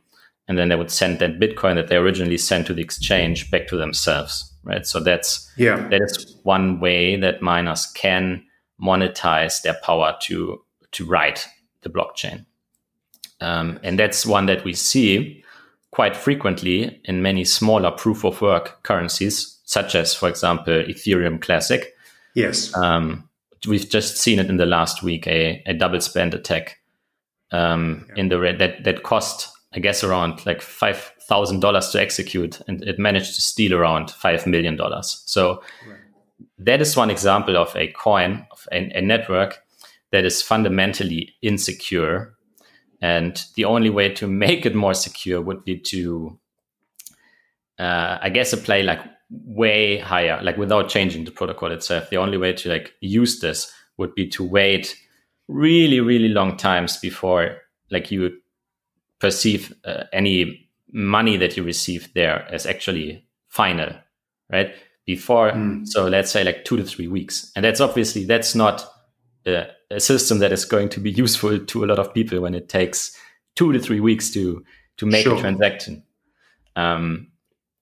and 0.47 0.57
then 0.57 0.69
they 0.69 0.75
would 0.75 0.91
send 0.91 1.19
that 1.19 1.39
Bitcoin 1.39 1.75
that 1.75 1.87
they 1.87 1.95
originally 1.95 2.37
sent 2.37 2.67
to 2.67 2.73
the 2.73 2.81
exchange 2.81 3.49
back 3.51 3.67
to 3.67 3.77
themselves. 3.77 4.51
Right. 4.63 4.85
So 4.85 4.99
that's 4.99 5.49
yeah. 5.57 5.87
That 5.89 6.01
is 6.01 6.35
one 6.43 6.79
way 6.79 7.15
that 7.17 7.41
miners 7.41 7.85
can 7.85 8.43
monetize 8.81 9.61
their 9.61 9.77
power 9.83 10.15
to 10.21 10.61
to 10.91 11.05
write 11.05 11.47
the 11.81 11.89
blockchain. 11.89 12.45
Um, 13.41 13.79
and 13.83 13.99
that's 13.99 14.25
one 14.25 14.45
that 14.45 14.63
we 14.63 14.73
see 14.73 15.43
quite 15.91 16.15
frequently 16.15 17.01
in 17.05 17.21
many 17.21 17.45
smaller 17.45 17.91
proof 17.91 18.23
of 18.23 18.41
work 18.41 18.81
currencies, 18.83 19.59
such 19.65 19.95
as, 19.95 20.13
for 20.13 20.29
example, 20.29 20.73
Ethereum 20.73 21.41
Classic. 21.41 21.93
Yes. 22.33 22.75
Um, 22.75 23.29
we've 23.67 23.89
just 23.89 24.17
seen 24.17 24.39
it 24.39 24.47
in 24.47 24.57
the 24.57 24.65
last 24.65 25.03
week, 25.03 25.27
a, 25.27 25.61
a 25.65 25.73
double 25.73 26.01
spend 26.01 26.33
attack 26.33 26.79
um, 27.51 28.05
yeah. 28.09 28.21
in 28.21 28.29
the 28.29 28.39
red 28.39 28.59
that, 28.59 28.83
that 28.83 29.03
cost, 29.03 29.49
I 29.73 29.79
guess, 29.79 30.03
around 30.03 30.45
like 30.45 30.59
$5,000 30.59 31.91
to 31.91 32.01
execute, 32.01 32.61
and 32.67 32.83
it 32.83 32.99
managed 32.99 33.35
to 33.35 33.41
steal 33.41 33.73
around 33.73 34.09
$5 34.09 34.47
million. 34.47 34.77
So 35.03 35.63
right 35.87 35.97
that 36.57 36.81
is 36.81 36.95
one 36.95 37.09
example 37.09 37.57
of 37.57 37.75
a 37.75 37.87
coin, 37.89 38.45
of 38.51 38.67
a, 38.71 38.97
a 38.97 39.01
network 39.01 39.61
that 40.11 40.25
is 40.25 40.41
fundamentally 40.41 41.33
insecure. 41.41 42.35
And 43.01 43.41
the 43.55 43.65
only 43.65 43.89
way 43.89 44.13
to 44.15 44.27
make 44.27 44.65
it 44.65 44.75
more 44.75 44.93
secure 44.93 45.41
would 45.41 45.63
be 45.65 45.77
to, 45.79 46.39
uh, 47.77 48.17
I 48.21 48.29
guess, 48.29 48.53
apply 48.53 48.81
like 48.81 49.01
way 49.29 49.97
higher, 49.97 50.39
like 50.41 50.57
without 50.57 50.89
changing 50.89 51.25
the 51.25 51.31
protocol 51.31 51.71
itself. 51.71 52.09
The 52.09 52.17
only 52.17 52.37
way 52.37 52.53
to 52.53 52.69
like 52.69 52.93
use 53.01 53.39
this 53.39 53.71
would 53.97 54.15
be 54.15 54.27
to 54.29 54.43
wait 54.43 54.95
really, 55.47 55.99
really 55.99 56.29
long 56.29 56.57
times 56.57 56.97
before 56.97 57.57
like 57.91 58.11
you 58.11 58.37
perceive 59.19 59.73
uh, 59.83 60.03
any 60.13 60.69
money 60.91 61.37
that 61.37 61.57
you 61.57 61.63
receive 61.63 62.13
there 62.13 62.47
as 62.51 62.65
actually 62.65 63.27
final, 63.47 63.93
right? 64.51 64.73
Before. 65.05 65.51
Mm. 65.51 65.87
So 65.87 66.07
let's 66.07 66.31
say 66.31 66.43
like 66.43 66.65
two 66.65 66.77
to 66.77 66.83
three 66.83 67.07
weeks. 67.07 67.51
And 67.55 67.63
that's 67.63 67.79
obviously, 67.79 68.25
that's 68.25 68.55
not 68.55 68.85
a, 69.45 69.67
a, 69.91 69.99
system 69.99 70.39
that 70.39 70.51
is 70.51 70.65
going 70.65 70.89
to 70.89 70.99
be 70.99 71.11
useful 71.23 71.59
to 71.59 71.83
a 71.83 71.87
lot 71.87 71.99
of 71.99 72.13
people 72.13 72.39
when 72.41 72.55
it 72.55 72.69
takes 72.69 73.15
two 73.55 73.71
to 73.71 73.79
three 73.79 73.99
weeks 73.99 74.31
to, 74.31 74.63
to 74.97 75.05
make 75.05 75.23
sure. 75.23 75.35
a 75.35 75.39
transaction. 75.39 76.03
Um, 76.75 77.31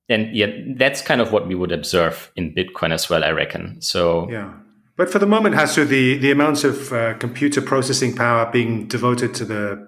and 0.09 0.35
yeah, 0.35 0.47
that's 0.75 1.01
kind 1.01 1.21
of 1.21 1.31
what 1.31 1.47
we 1.47 1.55
would 1.55 1.71
observe 1.71 2.31
in 2.35 2.53
Bitcoin 2.53 2.93
as 2.93 3.09
well, 3.09 3.23
I 3.23 3.31
reckon. 3.31 3.81
So 3.81 4.29
yeah. 4.29 4.53
But 4.95 5.09
for 5.09 5.17
the 5.17 5.25
moment, 5.25 5.55
Hasu, 5.55 5.87
the 5.87 6.17
the 6.17 6.29
amounts 6.29 6.63
of 6.63 6.93
uh, 6.93 7.15
computer 7.15 7.61
processing 7.61 8.15
power 8.15 8.51
being 8.51 8.85
devoted 8.87 9.33
to 9.35 9.45
the 9.45 9.87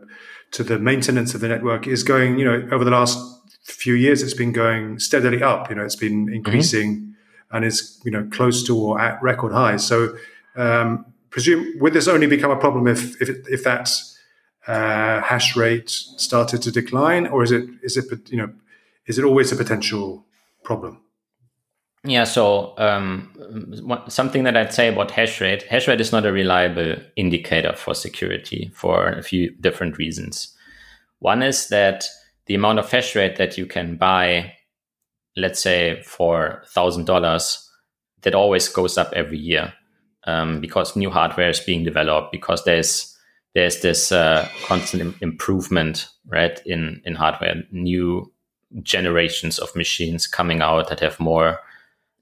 to 0.52 0.64
the 0.64 0.80
maintenance 0.80 1.36
of 1.36 1.42
the 1.42 1.48
network 1.48 1.86
is 1.86 2.02
going. 2.02 2.40
You 2.40 2.46
know, 2.46 2.68
over 2.72 2.84
the 2.84 2.92
last 2.92 3.20
few 3.66 3.94
years, 3.94 4.24
it's 4.24 4.34
been 4.34 4.52
going 4.52 4.98
steadily 4.98 5.44
up. 5.44 5.70
You 5.70 5.76
know, 5.76 5.84
it's 5.84 5.98
been 5.98 6.26
mm-hmm. 6.26 6.36
increasing. 6.36 6.96
Mm-hmm 6.96 7.05
and 7.52 7.66
is 7.66 8.02
you 8.04 8.12
know 8.12 8.28
close 8.32 8.64
to 8.64 8.78
or 8.78 9.00
at 9.00 9.22
record 9.22 9.52
highs. 9.52 9.86
So 9.86 10.16
um, 10.56 11.06
presume 11.30 11.80
would 11.80 11.94
this 11.94 12.08
only 12.08 12.28
become 12.28 12.52
a 12.52 12.58
problem 12.58 12.88
if 12.88 13.22
if, 13.22 13.30
if 13.50 13.64
that 13.64 13.90
uh, 14.68 15.22
hash 15.22 15.56
rate 15.56 15.90
started 15.90 16.62
to 16.64 16.72
decline, 16.72 17.28
or 17.28 17.44
is 17.44 17.52
it 17.52 17.70
is 17.84 17.98
it 17.98 18.30
you 18.30 18.38
know 18.38 18.52
is 19.06 19.18
it 19.20 19.26
always 19.26 19.52
a 19.52 19.56
potential 19.56 20.26
problem? 20.64 21.02
Yeah, 22.08 22.24
so 22.24 22.76
um, 22.78 23.34
something 24.10 24.44
that 24.44 24.56
I'd 24.56 24.74
say 24.74 24.90
about 24.90 25.10
hash 25.10 25.42
rate, 25.42 25.64
hash 25.64 25.88
rate 25.88 26.00
is 26.00 26.12
not 26.12 26.26
a 26.26 26.32
reliable 26.32 26.98
indicator 27.16 27.74
for 27.76 27.96
security 27.96 28.72
for 28.76 29.08
a 29.08 29.24
few 29.24 29.50
different 29.56 29.98
reasons. 29.98 30.56
One 31.20 31.42
is 31.42 31.70
that 31.70 32.06
the 32.46 32.54
amount 32.54 32.78
of 32.78 32.92
hash 32.92 33.16
rate 33.16 33.38
that 33.38 33.58
you 33.58 33.66
can 33.66 33.98
buy 33.98 34.54
let's 35.36 35.62
say 35.62 36.02
for 36.04 36.64
thousand 36.68 37.06
dollars, 37.06 37.70
that 38.22 38.36
always 38.36 38.68
goes 38.68 38.98
up 38.98 39.12
every 39.14 39.38
year 39.38 39.74
um, 40.26 40.60
because 40.60 40.96
new 40.96 41.10
hardware 41.10 41.50
is 41.50 41.60
being 41.60 41.84
developed 41.84 42.32
because 42.32 42.64
there's 42.64 43.16
there's 43.54 43.82
this 43.82 44.12
uh, 44.12 44.48
constant 44.66 45.02
Im- 45.02 45.16
improvement 45.22 46.10
right 46.28 46.62
in 46.66 47.02
in 47.06 47.16
hardware, 47.16 47.64
new 47.72 48.32
generations 48.84 49.60
of 49.60 49.76
machines 49.76 50.28
coming 50.28 50.62
out 50.62 50.90
that 50.90 51.00
have 51.00 51.20
more 51.20 51.60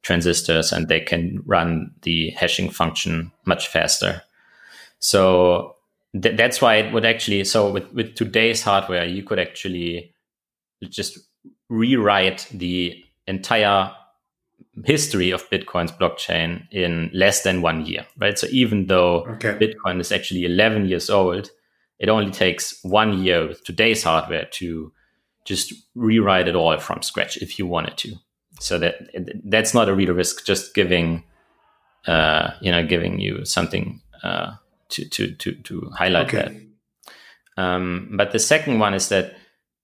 transistors 0.03 0.71
and 0.71 0.87
they 0.87 0.99
can 0.99 1.41
run 1.45 1.91
the 2.01 2.29
hashing 2.31 2.69
function 2.69 3.31
much 3.45 3.67
faster. 3.67 4.21
So 4.99 5.75
th- 6.21 6.37
that's 6.37 6.61
why 6.61 6.75
it 6.75 6.93
would 6.93 7.05
actually 7.05 7.43
so 7.45 7.71
with, 7.71 7.91
with 7.93 8.15
today's 8.15 8.61
hardware 8.61 9.05
you 9.05 9.23
could 9.23 9.39
actually 9.39 10.13
just 10.89 11.17
rewrite 11.69 12.47
the 12.51 13.03
entire 13.27 13.91
history 14.85 15.31
of 15.31 15.49
Bitcoin's 15.49 15.91
blockchain 15.91 16.67
in 16.71 17.09
less 17.13 17.43
than 17.43 17.61
one 17.61 17.85
year, 17.85 18.05
right? 18.17 18.37
So 18.37 18.47
even 18.51 18.87
though 18.87 19.25
okay. 19.25 19.53
Bitcoin 19.53 19.99
is 19.99 20.11
actually 20.11 20.45
11 20.45 20.87
years 20.87 21.09
old, 21.09 21.51
it 21.99 22.09
only 22.09 22.31
takes 22.31 22.79
one 22.83 23.23
year 23.23 23.47
with 23.47 23.63
today's 23.63 24.03
hardware 24.03 24.45
to 24.51 24.91
just 25.45 25.73
rewrite 25.95 26.47
it 26.47 26.55
all 26.55 26.77
from 26.77 27.01
scratch 27.01 27.37
if 27.37 27.59
you 27.59 27.67
wanted 27.67 27.97
to. 27.97 28.15
So 28.59 28.77
that 28.79 28.95
that's 29.43 29.73
not 29.73 29.89
a 29.89 29.95
real 29.95 30.13
risk. 30.13 30.45
Just 30.45 30.73
giving, 30.73 31.23
uh, 32.07 32.51
you 32.61 32.71
know, 32.71 32.85
giving 32.85 33.19
you 33.19 33.45
something 33.45 34.01
uh, 34.23 34.53
to 34.89 35.09
to 35.09 35.33
to 35.35 35.51
to 35.53 35.91
highlight 35.95 36.33
okay. 36.33 36.65
that. 37.57 37.61
Um, 37.61 38.13
but 38.15 38.31
the 38.31 38.39
second 38.39 38.79
one 38.79 38.93
is 38.93 39.09
that 39.09 39.35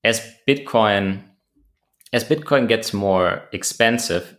as 0.04 0.22
Bitcoin 0.48 1.24
as 2.12 2.24
Bitcoin 2.24 2.68
gets 2.68 2.94
more 2.94 3.44
expensive, 3.52 4.36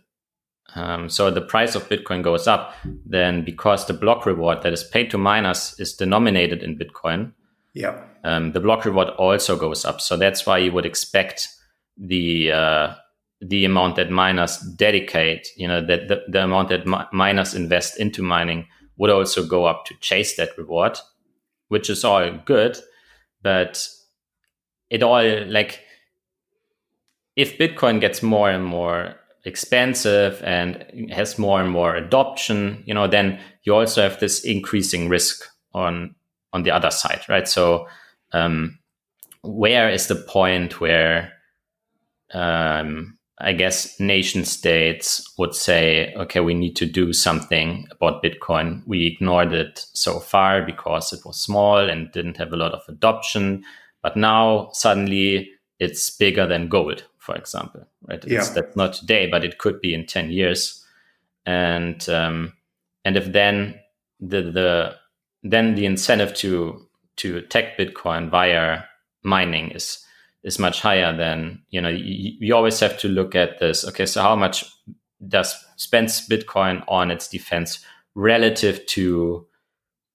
um, 0.75 1.09
so 1.09 1.29
the 1.29 1.41
price 1.41 1.75
of 1.75 1.87
Bitcoin 1.89 2.23
goes 2.23 2.47
up, 2.47 2.73
then 3.05 3.43
because 3.43 3.87
the 3.87 3.93
block 3.93 4.25
reward 4.25 4.61
that 4.63 4.73
is 4.73 4.83
paid 4.83 5.09
to 5.11 5.17
miners 5.17 5.75
is 5.79 5.93
denominated 5.93 6.63
in 6.63 6.77
Bitcoin, 6.77 7.33
yeah, 7.73 8.03
um, 8.23 8.51
the 8.51 8.59
block 8.59 8.85
reward 8.85 9.09
also 9.09 9.55
goes 9.55 9.85
up. 9.85 10.01
So 10.01 10.17
that's 10.17 10.45
why 10.45 10.57
you 10.57 10.71
would 10.71 10.85
expect 10.85 11.47
the 11.97 12.51
uh, 12.51 12.95
the 13.41 13.65
amount 13.65 13.95
that 13.95 14.11
miners 14.11 14.57
dedicate, 14.57 15.47
you 15.57 15.67
know, 15.67 15.85
that 15.85 16.07
the, 16.07 16.23
the 16.27 16.43
amount 16.43 16.69
that 16.69 16.85
mi- 16.85 17.05
miners 17.11 17.53
invest 17.53 17.99
into 17.99 18.21
mining 18.21 18.67
would 18.97 19.09
also 19.09 19.45
go 19.45 19.65
up 19.65 19.85
to 19.85 19.95
chase 19.99 20.35
that 20.35 20.57
reward, 20.57 20.99
which 21.69 21.89
is 21.89 22.03
all 22.03 22.31
good, 22.45 22.77
but 23.41 23.87
it 24.89 25.01
all 25.01 25.45
like 25.47 25.81
if 27.41 27.57
Bitcoin 27.57 27.99
gets 27.99 28.21
more 28.21 28.51
and 28.51 28.63
more 28.63 29.15
expensive 29.45 30.39
and 30.43 30.85
has 31.11 31.39
more 31.39 31.59
and 31.59 31.71
more 31.71 31.95
adoption, 31.95 32.83
you 32.85 32.93
know, 32.93 33.07
then 33.07 33.39
you 33.63 33.73
also 33.73 34.03
have 34.03 34.19
this 34.19 34.45
increasing 34.45 35.09
risk 35.09 35.43
on 35.73 36.13
on 36.53 36.63
the 36.63 36.69
other 36.69 36.91
side, 36.91 37.21
right? 37.27 37.47
So, 37.47 37.87
um, 38.33 38.77
where 39.41 39.89
is 39.89 40.07
the 40.07 40.15
point 40.15 40.79
where, 40.79 41.31
um, 42.33 43.17
I 43.39 43.53
guess, 43.53 43.99
nation 43.99 44.43
states 44.45 45.33
would 45.39 45.55
say, 45.55 46.13
okay, 46.15 46.41
we 46.41 46.53
need 46.53 46.75
to 46.75 46.85
do 46.85 47.13
something 47.13 47.87
about 47.89 48.21
Bitcoin. 48.21 48.83
We 48.85 49.07
ignored 49.07 49.53
it 49.53 49.85
so 49.93 50.19
far 50.19 50.61
because 50.63 51.13
it 51.13 51.21
was 51.25 51.41
small 51.41 51.77
and 51.77 52.11
didn't 52.11 52.37
have 52.37 52.53
a 52.53 52.57
lot 52.57 52.73
of 52.73 52.83
adoption, 52.87 53.63
but 54.03 54.15
now 54.15 54.69
suddenly 54.73 55.49
it's 55.79 56.09
bigger 56.11 56.45
than 56.45 56.67
gold 56.67 57.05
for 57.21 57.35
example, 57.35 57.87
right? 58.09 58.23
Yeah. 58.27 58.43
that's 58.53 58.75
not 58.75 58.93
today, 58.93 59.27
but 59.27 59.45
it 59.45 59.59
could 59.59 59.79
be 59.79 59.93
in 59.93 60.07
10 60.07 60.31
years. 60.31 60.83
And, 61.45 62.07
um, 62.09 62.53
and 63.05 63.15
if 63.15 63.31
then 63.31 63.79
the, 64.19 64.41
the, 64.41 64.95
then 65.43 65.75
the 65.75 65.85
incentive 65.85 66.33
to, 66.37 66.87
to 67.17 67.37
attack 67.37 67.77
Bitcoin 67.77 68.31
via 68.31 68.83
mining 69.23 69.69
is, 69.69 70.03
is 70.43 70.57
much 70.57 70.81
higher 70.81 71.15
than, 71.15 71.61
you 71.69 71.79
know, 71.79 71.89
you, 71.89 72.33
you 72.39 72.55
always 72.55 72.79
have 72.79 72.97
to 72.97 73.07
look 73.07 73.35
at 73.35 73.59
this. 73.59 73.85
Okay. 73.85 74.07
So 74.07 74.23
how 74.23 74.35
much 74.35 74.65
does 75.27 75.55
spends 75.75 76.27
Bitcoin 76.27 76.83
on 76.87 77.11
its 77.11 77.27
defense 77.27 77.85
relative 78.15 78.83
to 78.87 79.45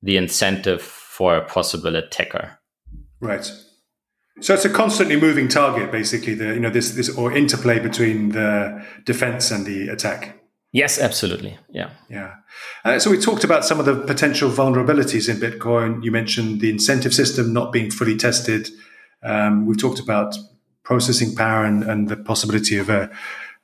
the 0.03 0.17
incentive 0.17 0.83
for 0.83 1.37
a 1.37 1.45
possible 1.45 1.95
attacker? 1.95 2.59
Right. 3.21 3.49
So 4.41 4.53
it's 4.55 4.65
a 4.65 4.71
constantly 4.71 5.19
moving 5.19 5.49
target, 5.49 5.91
basically. 5.91 6.35
The 6.35 6.55
you 6.55 6.61
know 6.61 6.71
this 6.71 6.91
this 6.91 7.09
or 7.09 7.33
interplay 7.33 7.79
between 7.79 8.31
the 8.31 8.85
defense 9.05 9.51
and 9.51 9.65
the 9.65 9.89
attack. 9.89 10.39
Yes, 10.73 11.01
absolutely. 11.01 11.59
Yeah, 11.71 11.91
yeah. 12.11 12.35
Uh, 12.85 12.99
so 12.99 13.11
we 13.11 13.19
talked 13.19 13.45
about 13.45 13.65
some 13.65 13.81
of 13.81 13.87
the 13.87 13.95
potential 13.95 14.51
vulnerabilities 14.51 15.29
in 15.29 15.39
Bitcoin. 15.39 16.05
You 16.05 16.11
mentioned 16.11 16.61
the 16.61 16.69
incentive 16.69 17.15
system 17.15 17.53
not 17.55 17.73
being 17.73 17.91
fully 17.91 18.17
tested. 18.17 18.69
Um, 19.23 19.65
we've 19.65 19.79
talked 19.79 20.01
about 20.01 20.37
processing 20.83 21.35
power 21.35 21.65
and, 21.65 21.83
and 21.83 22.09
the 22.09 22.17
possibility 22.17 22.77
of 22.77 22.91
a, 22.91 23.11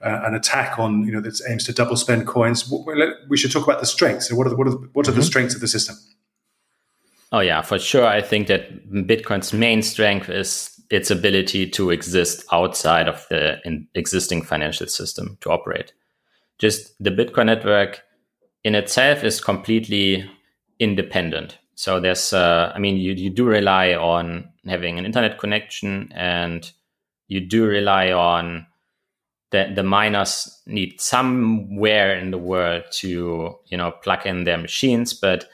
uh, 0.01 0.23
an 0.25 0.35
attack 0.35 0.79
on 0.79 1.05
you 1.05 1.13
know 1.13 1.21
that 1.21 1.39
aims 1.51 1.65
to 1.65 1.75
double 1.75 1.97
spend 1.97 2.27
coins. 2.27 2.73
We 3.29 3.37
should 3.37 3.53
talk 3.53 3.65
about 3.65 3.81
the 3.81 3.87
strengths. 3.87 4.29
So 4.29 4.35
what 4.35 4.47
are 4.47 4.51
the, 4.51 4.57
what 4.57 4.67
are 4.67 4.71
the, 4.71 4.89
what 4.95 5.07
are 5.07 5.11
mm-hmm. 5.11 5.21
the 5.21 5.27
strengths 5.27 5.55
of 5.55 5.61
the 5.61 5.69
system? 5.69 5.97
Oh 7.33 7.41
yeah, 7.41 7.63
for 7.63 7.79
sure. 7.79 8.07
I 8.07 8.21
think 8.21 8.47
that 8.49 8.91
Bitcoin's 8.91 9.55
main 9.55 9.83
strength 9.83 10.29
is 10.29 10.79
its 10.91 11.11
ability 11.11 11.71
to 11.71 11.91
exist 11.91 12.45
outside 12.53 13.09
of 13.09 13.27
the 13.31 13.59
existing 13.95 14.43
financial 14.43 14.87
system 14.87 15.39
to 15.41 15.51
operate. 15.51 15.95
Just 16.59 16.93
the 17.03 17.11
Bitcoin 17.11 17.47
network 17.47 18.03
in 18.63 18.75
itself 18.75 19.25
is 19.25 19.41
completely 19.41 20.31
independent. 20.79 21.59
So 21.75 21.99
there's, 21.99 22.35
uh, 22.35 22.71
I 22.75 22.79
mean, 22.79 22.99
you, 22.99 23.15
you 23.15 23.31
do 23.31 23.47
rely 23.47 23.95
on 23.95 24.51
having 24.67 24.99
an 24.99 25.07
internet 25.07 25.39
connection 25.39 26.13
and 26.15 26.71
you 27.29 27.41
do 27.41 27.65
rely 27.65 28.13
on 28.13 28.67
that 29.51 29.75
the 29.75 29.83
miners 29.83 30.61
need 30.67 31.01
somewhere 31.01 32.19
in 32.19 32.31
the 32.31 32.39
world 32.39 32.85
to, 32.93 33.57
you 33.67 33.77
know, 33.77 33.93
plug 34.03 34.27
in 34.27 34.45
their 34.45 34.59
machines, 34.59 35.15
but 35.15 35.47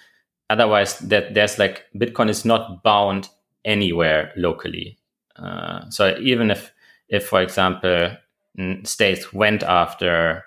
otherwise 0.50 0.98
that 1.00 1.34
there's 1.34 1.58
like 1.58 1.84
bitcoin 1.96 2.28
is 2.28 2.44
not 2.44 2.82
bound 2.82 3.28
anywhere 3.64 4.32
locally. 4.36 4.98
Uh, 5.36 5.88
so 5.90 6.16
even 6.20 6.50
if 6.50 6.72
if 7.08 7.26
for 7.26 7.40
example 7.40 8.10
states 8.84 9.32
went 9.32 9.62
after 9.62 10.44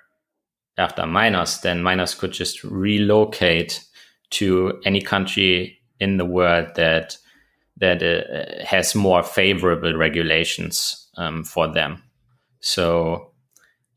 after 0.77 1.05
miners 1.05 1.61
then 1.61 1.83
miners 1.83 2.13
could 2.15 2.31
just 2.31 2.63
relocate 2.63 3.83
to 4.29 4.81
any 4.85 5.01
country 5.01 5.77
in 5.99 6.17
the 6.17 6.25
world 6.25 6.67
that 6.75 7.17
that 7.77 8.03
uh, 8.03 8.65
has 8.65 8.93
more 8.95 9.23
favorable 9.23 9.95
regulations 9.95 11.07
um, 11.17 11.43
for 11.43 11.71
them. 11.71 12.03
So 12.59 13.31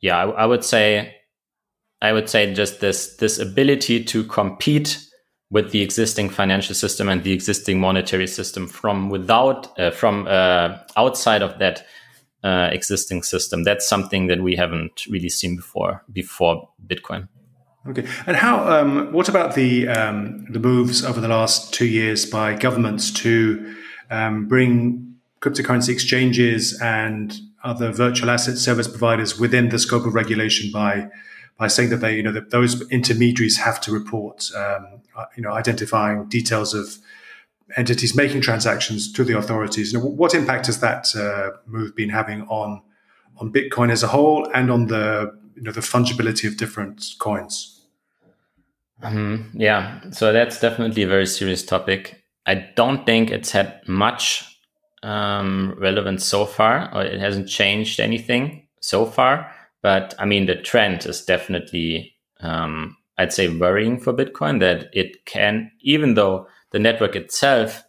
yeah 0.05 0.19
I, 0.19 0.43
I 0.43 0.47
would 0.47 0.63
say 0.63 1.17
i 2.03 2.13
would 2.13 2.29
say 2.29 2.53
just 2.53 2.81
this 2.81 3.17
this 3.17 3.39
ability 3.39 4.05
to 4.05 4.23
compete 4.25 5.04
with 5.55 5.71
the 5.71 5.83
existing 5.83 6.29
financial 6.29 6.75
system 6.75 7.09
and 7.09 7.23
the 7.23 7.33
existing 7.33 7.79
monetary 7.79 8.27
system 8.27 8.67
from 8.67 9.09
without 9.09 9.79
uh, 9.79 9.93
from 9.93 10.27
uh, 10.27 10.77
outside 10.97 11.43
of 11.43 11.61
that 11.61 11.87
uh, 12.43 12.69
existing 12.73 13.23
system. 13.23 13.63
That's 13.63 13.89
something 13.89 14.27
that 14.27 14.43
we 14.43 14.57
haven't 14.57 15.07
really 15.07 15.29
seen 15.29 15.55
before 15.55 16.03
before 16.13 16.69
Bitcoin. 16.85 17.29
Okay, 17.89 18.05
and 18.27 18.37
how? 18.37 18.67
Um, 18.69 19.13
what 19.13 19.29
about 19.29 19.55
the 19.55 19.87
um, 19.89 20.45
the 20.51 20.59
moves 20.59 21.05
over 21.05 21.21
the 21.21 21.29
last 21.29 21.73
two 21.73 21.87
years 21.87 22.27
by 22.27 22.55
governments 22.55 23.13
to 23.23 23.77
um, 24.11 24.49
bring 24.49 25.15
cryptocurrency 25.41 25.91
exchanges 25.91 26.77
and 26.81 27.39
other 27.63 27.93
virtual 27.93 28.29
asset 28.29 28.57
service 28.59 28.89
providers 28.89 29.39
within 29.39 29.69
the 29.69 29.79
scope 29.79 30.05
of 30.05 30.15
regulation 30.15 30.71
by 30.73 31.09
by 31.59 31.69
saying 31.69 31.91
that 31.91 31.99
they, 31.99 32.17
you 32.17 32.23
know, 32.23 32.33
that 32.33 32.51
those 32.51 32.89
intermediaries 32.91 33.59
have 33.59 33.81
to 33.83 33.93
report, 33.93 34.51
um, 34.57 35.03
uh, 35.17 35.27
you 35.37 35.43
know, 35.43 35.53
identifying 35.53 36.25
details 36.29 36.75
of 36.75 36.99
entities 37.77 38.15
making 38.15 38.41
transactions 38.41 39.13
to 39.13 39.25
the 39.25 39.37
authorities. 39.37 39.93
You 39.93 39.99
know, 39.99 40.07
what 40.07 40.35
impact 40.35 40.67
has 40.67 40.81
that 40.81 41.15
uh, 41.15 41.57
move 41.67 41.95
been 41.95 42.11
having 42.11 42.43
on 42.43 42.83
on 43.39 43.53
Bitcoin 43.53 43.91
as 43.91 44.03
a 44.03 44.09
whole 44.09 44.49
and 44.55 44.71
on 44.71 44.87
the 44.87 45.33
you 45.55 45.63
know 45.63 45.73
the 45.73 45.81
fungibility 45.81 46.49
of 46.49 46.57
different 46.57 47.15
coins? 47.19 47.71
Um, 49.03 49.51
yeah, 49.55 50.01
so 50.11 50.33
that's 50.33 50.61
definitely 50.61 51.03
a 51.03 51.09
very 51.09 51.27
serious 51.27 51.65
topic. 51.65 52.23
I 52.47 52.55
don't 52.77 53.05
think 53.05 53.31
it's 53.31 53.51
had 53.51 53.81
much 53.87 54.45
um, 55.03 55.75
relevance 55.79 56.25
so 56.25 56.47
far, 56.47 56.95
or 56.95 57.03
it 57.03 57.21
hasn't 57.21 57.49
changed 57.49 58.01
anything 58.01 58.67
so 58.81 59.05
far. 59.05 59.51
But 59.85 60.15
I 60.19 60.25
mean, 60.25 60.47
the 60.47 60.57
trend 60.57 61.05
is 61.05 61.23
definitely, 61.23 62.17
um, 62.41 62.97
I'd 63.19 63.35
say, 63.35 63.49
worrying 63.49 64.01
for 64.01 64.15
Bitcoin 64.15 64.59
that 64.61 64.89
it 64.95 65.27
can, 65.27 65.71
even 65.83 66.15
though 66.15 66.47
the 66.71 66.79
network 66.79 67.15
itself 67.15 67.85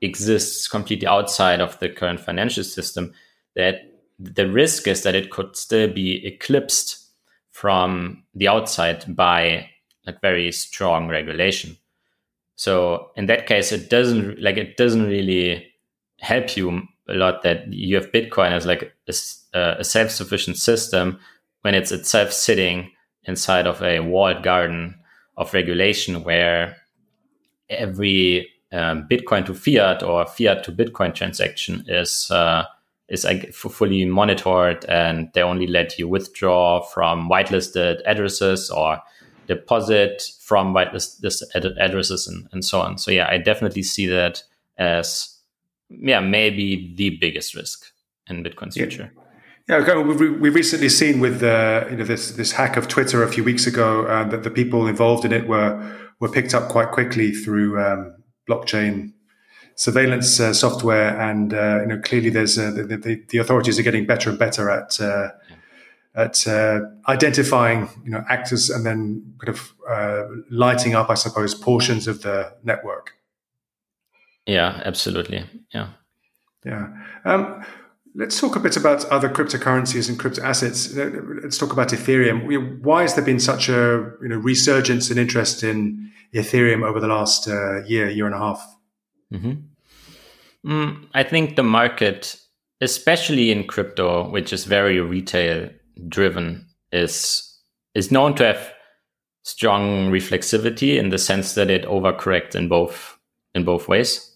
exists 0.00 0.68
completely 0.68 1.08
outside 1.08 1.60
of 1.60 1.76
the 1.80 1.88
current 1.88 2.20
financial 2.20 2.62
system, 2.62 3.12
that 3.56 3.80
the 4.20 4.48
risk 4.48 4.86
is 4.86 5.02
that 5.02 5.16
it 5.16 5.32
could 5.32 5.56
still 5.56 5.92
be 5.92 6.24
eclipsed 6.24 7.08
from 7.50 8.22
the 8.36 8.46
outside 8.46 9.04
by 9.16 9.68
like 10.06 10.20
very 10.20 10.52
strong 10.52 11.08
regulation. 11.08 11.76
So 12.54 13.10
in 13.16 13.26
that 13.26 13.48
case, 13.48 13.72
it 13.72 13.90
doesn't 13.90 14.40
like 14.40 14.58
it 14.58 14.76
doesn't 14.76 15.06
really 15.06 15.66
help 16.20 16.56
you 16.56 16.82
a 17.08 17.14
lot 17.14 17.42
that 17.42 17.66
you 17.72 17.96
have 17.96 18.12
Bitcoin 18.12 18.52
as 18.52 18.64
like 18.64 18.92
a, 19.08 19.12
a 19.80 19.82
self-sufficient 19.82 20.56
system 20.56 21.18
when 21.62 21.74
it's 21.74 21.92
itself 21.92 22.32
sitting 22.32 22.90
inside 23.24 23.66
of 23.66 23.82
a 23.82 24.00
walled 24.00 24.42
garden 24.42 24.94
of 25.36 25.54
regulation 25.54 26.22
where 26.22 26.76
every 27.70 28.48
um, 28.72 29.06
Bitcoin 29.08 29.44
to 29.46 29.54
fiat 29.54 30.02
or 30.02 30.26
fiat 30.26 30.64
to 30.64 30.72
Bitcoin 30.72 31.14
transaction 31.14 31.84
is 31.88 32.30
uh, 32.30 32.64
is 33.08 33.26
fully 33.52 34.04
monitored, 34.06 34.84
and 34.86 35.30
they 35.34 35.42
only 35.42 35.66
let 35.66 35.98
you 35.98 36.08
withdraw 36.08 36.80
from 36.80 37.28
whitelisted 37.28 38.00
addresses 38.06 38.70
or 38.70 38.98
deposit 39.46 40.22
from 40.40 40.72
whitelisted 40.72 41.76
addresses 41.78 42.26
and, 42.26 42.48
and 42.52 42.64
so 42.64 42.80
on. 42.80 42.96
So 42.96 43.10
yeah, 43.10 43.28
I 43.28 43.38
definitely 43.38 43.82
see 43.82 44.06
that 44.06 44.42
as 44.78 45.36
yeah, 45.90 46.20
maybe 46.20 46.94
the 46.96 47.18
biggest 47.20 47.54
risk 47.54 47.92
in 48.28 48.42
Bitcoin's 48.42 48.76
yeah. 48.76 48.84
future. 48.84 49.12
Yeah, 49.68 50.02
we've, 50.02 50.40
we've 50.40 50.54
recently 50.54 50.88
seen 50.88 51.20
with 51.20 51.42
uh, 51.42 51.86
you 51.90 51.96
know 51.96 52.04
this 52.04 52.32
this 52.32 52.52
hack 52.52 52.76
of 52.76 52.88
Twitter 52.88 53.22
a 53.22 53.28
few 53.28 53.44
weeks 53.44 53.66
ago 53.66 54.06
uh, 54.06 54.24
that 54.24 54.42
the 54.42 54.50
people 54.50 54.86
involved 54.86 55.24
in 55.24 55.32
it 55.32 55.46
were 55.46 55.98
were 56.18 56.28
picked 56.28 56.52
up 56.54 56.68
quite 56.68 56.90
quickly 56.90 57.32
through 57.32 57.80
um, 57.80 58.16
blockchain 58.48 59.12
surveillance 59.76 60.40
uh, 60.40 60.52
software, 60.52 61.18
and 61.20 61.54
uh, 61.54 61.80
you 61.80 61.86
know 61.86 62.00
clearly 62.00 62.30
there's 62.30 62.58
uh, 62.58 62.72
the, 62.72 62.84
the, 62.84 63.22
the, 63.28 63.38
authorities 63.38 63.78
are 63.78 63.82
getting 63.82 64.04
better 64.04 64.30
and 64.30 64.38
better 64.38 64.68
at 64.68 65.00
uh, 65.00 65.28
at 66.16 66.46
identifying 67.08 67.88
you 68.04 68.10
know 68.10 68.24
actors 68.28 68.68
and 68.68 68.84
then 68.84 69.34
kind 69.38 69.56
of 69.56 69.72
lighting 70.50 70.94
up, 70.94 71.08
I 71.08 71.14
suppose, 71.14 71.54
portions 71.54 72.08
of 72.08 72.22
the 72.22 72.52
network. 72.64 73.12
Yeah, 74.46 74.82
absolutely. 74.84 75.44
Yeah. 75.72 75.90
Yeah. 76.64 76.88
Um, 77.24 77.64
let's 78.14 78.38
talk 78.38 78.56
a 78.56 78.60
bit 78.60 78.76
about 78.76 79.04
other 79.06 79.28
cryptocurrencies 79.28 80.08
and 80.08 80.18
crypto 80.18 80.42
assets. 80.42 80.94
Let's 80.94 81.58
talk 81.58 81.72
about 81.72 81.88
Ethereum. 81.88 82.80
Why 82.82 83.02
has 83.02 83.14
there 83.14 83.24
been 83.24 83.40
such 83.40 83.68
a 83.68 84.12
you 84.22 84.28
know 84.28 84.36
resurgence 84.36 85.10
in 85.10 85.18
interest 85.18 85.62
in 85.62 86.10
Ethereum 86.34 86.86
over 86.86 87.00
the 87.00 87.08
last 87.08 87.48
uh, 87.48 87.84
year, 87.84 88.08
year 88.08 88.26
and 88.26 88.34
a 88.34 88.38
half? 88.38 88.76
Mm-hmm. 89.32 90.70
Mm, 90.70 91.08
I 91.14 91.22
think 91.22 91.56
the 91.56 91.62
market, 91.62 92.36
especially 92.80 93.50
in 93.50 93.66
crypto, 93.66 94.28
which 94.30 94.52
is 94.52 94.64
very 94.64 95.00
retail 95.00 95.70
driven, 96.08 96.66
is 96.92 97.48
is 97.94 98.10
known 98.10 98.34
to 98.34 98.44
have 98.44 98.72
strong 99.44 100.10
reflexivity 100.10 100.96
in 100.96 101.08
the 101.08 101.18
sense 101.18 101.54
that 101.54 101.68
it 101.68 101.84
overcorrects 101.84 102.54
in 102.54 102.68
both 102.68 103.18
in 103.54 103.64
both 103.64 103.88
ways. 103.88 104.28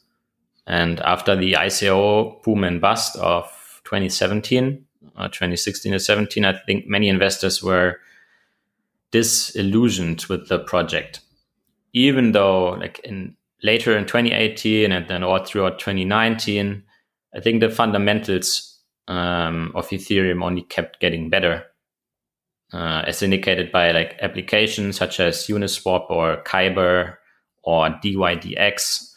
And 0.67 0.99
after 1.01 1.37
the 1.37 1.53
ICO 1.53 2.43
boom 2.43 2.65
and 2.65 2.81
bust 2.81 3.17
of 3.17 3.56
2017, 3.87 4.85
or 5.17 5.25
uh, 5.25 5.29
2016 5.29 5.95
or 5.95 5.99
17, 5.99 6.45
I 6.45 6.59
think 6.67 6.87
many 6.87 7.09
investors 7.09 7.63
were 7.63 8.01
disillusioned 9.13 10.25
with 10.29 10.49
the 10.49 10.59
project. 10.59 11.21
Even 11.93 12.33
though, 12.33 12.71
like 12.71 12.99
in 13.01 13.37
later 13.63 13.97
in 13.97 14.05
2018 14.05 14.93
and 14.93 15.09
then 15.09 15.23
all 15.23 15.43
throughout 15.45 15.79
2019, 15.79 16.83
I 17.35 17.41
think 17.41 17.61
the 17.61 17.71
fundamentals 17.71 18.79
um, 19.09 19.73
of 19.75 19.89
Ethereum 19.89 20.45
only 20.45 20.63
kept 20.63 21.01
getting 21.01 21.31
better, 21.31 21.65
uh, 22.73 23.03
as 23.07 23.23
indicated 23.23 23.73
by 23.73 23.93
like 23.93 24.19
applications 24.21 24.97
such 24.97 25.21
as 25.21 25.47
Uniswap 25.47 26.11
or 26.11 26.43
Kyber 26.45 27.17
or 27.63 27.89
DYDX 27.89 29.13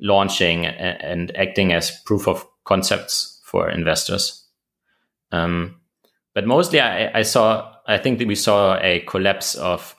launching 0.00 0.66
and 0.66 1.36
acting 1.36 1.72
as 1.72 1.90
proof 2.04 2.28
of 2.28 2.46
concepts 2.64 3.37
for 3.48 3.70
investors. 3.70 4.46
Um, 5.32 5.80
but 6.34 6.46
mostly, 6.46 6.80
I, 6.80 7.18
I, 7.18 7.22
saw. 7.22 7.74
I 7.86 7.98
think 7.98 8.18
that 8.18 8.28
we 8.28 8.34
saw 8.34 8.78
a 8.80 9.00
collapse 9.00 9.54
of 9.54 9.96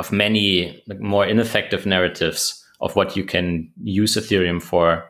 of 0.00 0.10
many 0.10 0.82
more 0.98 1.24
ineffective 1.24 1.86
narratives 1.86 2.62
of 2.80 2.96
what 2.96 3.16
you 3.16 3.24
can 3.24 3.70
use 3.82 4.16
Ethereum 4.16 4.60
for 4.60 5.04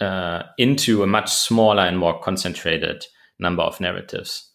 uh, 0.00 0.44
into 0.56 1.02
a 1.02 1.06
much 1.06 1.30
smaller 1.30 1.82
and 1.82 1.98
more 1.98 2.18
concentrated 2.20 3.04
number 3.38 3.62
of 3.62 3.80
narratives. 3.80 4.50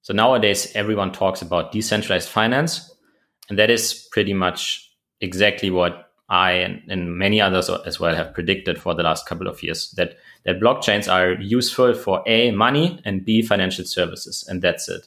So 0.00 0.14
nowadays, 0.14 0.72
everyone 0.74 1.12
talks 1.12 1.42
about 1.42 1.72
decentralized 1.72 2.28
finance, 2.28 2.90
and 3.48 3.58
that 3.58 3.70
is 3.70 4.08
pretty 4.12 4.34
much 4.34 4.90
exactly 5.20 5.70
what 5.70 6.10
I 6.28 6.52
and, 6.52 6.82
and, 6.88 7.18
many 7.18 7.40
others 7.40 7.68
as 7.68 8.00
well 8.00 8.14
have 8.14 8.32
predicted 8.32 8.80
for 8.80 8.94
the 8.94 9.02
last 9.02 9.26
couple 9.26 9.46
of 9.46 9.62
years 9.62 9.90
that 9.96 10.16
that 10.46 10.60
blockchains 10.60 11.12
are 11.12 11.32
useful 11.34 11.92
for 11.92 12.22
a 12.26 12.50
money 12.50 13.00
and 13.04 13.24
b 13.24 13.42
financial 13.42 13.84
services, 13.84 14.44
and 14.48 14.62
that's 14.62 14.88
it. 14.88 15.06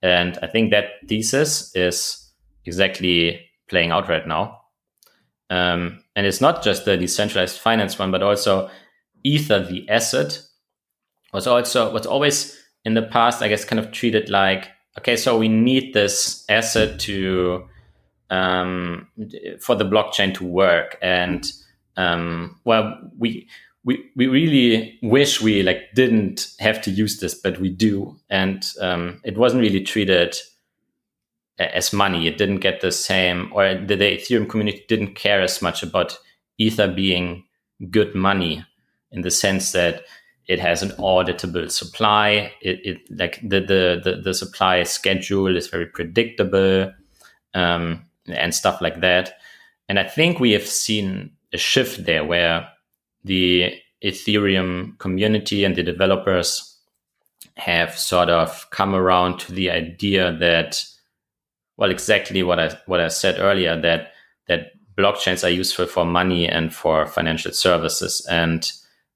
And 0.00 0.38
I 0.40 0.46
think 0.46 0.70
that 0.70 0.90
thesis 1.08 1.74
is 1.74 2.30
exactly 2.64 3.40
playing 3.68 3.90
out 3.90 4.08
right 4.08 4.26
now. 4.26 4.60
Um, 5.50 6.04
and 6.14 6.26
it's 6.26 6.40
not 6.40 6.62
just 6.62 6.84
the 6.84 6.96
decentralized 6.96 7.58
finance 7.58 7.98
one, 7.98 8.10
but 8.10 8.22
also 8.22 8.70
Ether, 9.24 9.64
the 9.64 9.88
asset, 9.88 10.40
was 11.32 11.46
also 11.46 11.92
was 11.92 12.06
always 12.06 12.56
in 12.84 12.94
the 12.94 13.02
past, 13.02 13.42
I 13.42 13.48
guess, 13.48 13.64
kind 13.64 13.80
of 13.80 13.92
treated 13.92 14.30
like 14.30 14.68
okay, 14.98 15.16
so 15.16 15.38
we 15.38 15.48
need 15.48 15.94
this 15.94 16.44
asset 16.48 16.98
to 17.00 17.68
um, 18.30 19.08
for 19.60 19.74
the 19.74 19.84
blockchain 19.84 20.34
to 20.34 20.44
work. 20.44 20.98
And 21.02 21.50
um, 21.96 22.58
well, 22.64 22.98
we 23.18 23.48
we 23.84 24.10
we 24.16 24.26
really 24.26 24.98
wish 25.02 25.40
we 25.40 25.62
like 25.62 25.94
didn't 25.94 26.48
have 26.58 26.80
to 26.82 26.90
use 26.90 27.20
this, 27.20 27.34
but 27.34 27.60
we 27.60 27.70
do. 27.70 28.18
And 28.28 28.70
um, 28.80 29.20
it 29.24 29.38
wasn't 29.38 29.62
really 29.62 29.82
treated 29.82 30.36
as 31.58 31.92
money. 31.92 32.26
It 32.26 32.38
didn't 32.38 32.60
get 32.60 32.80
the 32.80 32.92
same, 32.92 33.50
or 33.52 33.74
the, 33.74 33.96
the 33.96 34.16
Ethereum 34.16 34.48
community 34.48 34.84
didn't 34.88 35.14
care 35.14 35.40
as 35.40 35.60
much 35.60 35.82
about 35.82 36.18
Ether 36.58 36.88
being 36.88 37.44
good 37.90 38.14
money 38.14 38.64
in 39.10 39.22
the 39.22 39.30
sense 39.30 39.72
that 39.72 40.02
it 40.46 40.58
has 40.60 40.82
an 40.82 40.90
auditable 40.90 41.70
supply. 41.70 42.52
It, 42.62 42.80
it 42.84 42.98
like 43.10 43.40
the, 43.42 43.60
the, 43.60 44.00
the 44.02 44.20
the 44.22 44.34
supply 44.34 44.82
schedule 44.84 45.56
is 45.56 45.68
very 45.68 45.86
predictable. 45.86 46.92
Um, 47.54 48.04
and 48.28 48.54
stuff 48.54 48.80
like 48.80 49.00
that. 49.00 49.34
And 49.88 49.98
I 49.98 50.04
think 50.04 50.38
we 50.38 50.52
have 50.52 50.66
seen 50.66 51.30
a 51.52 51.58
shift 51.58 52.04
there 52.04 52.24
where 52.24 52.68
the 53.24 53.74
Ethereum 54.02 54.98
community 54.98 55.64
and 55.64 55.74
the 55.74 55.82
developers 55.82 56.76
have 57.56 57.98
sort 57.98 58.28
of 58.28 58.68
come 58.70 58.94
around 58.94 59.38
to 59.38 59.52
the 59.52 59.70
idea 59.70 60.36
that, 60.38 60.84
well, 61.76 61.90
exactly 61.90 62.42
what 62.42 62.60
I 62.60 62.78
what 62.86 63.00
I 63.00 63.08
said 63.08 63.40
earlier 63.40 63.80
that 63.80 64.12
that 64.46 64.72
blockchains 64.96 65.44
are 65.44 65.50
useful 65.50 65.86
for 65.86 66.04
money 66.04 66.48
and 66.48 66.74
for 66.74 67.06
financial 67.06 67.52
services, 67.52 68.26
and 68.30 68.70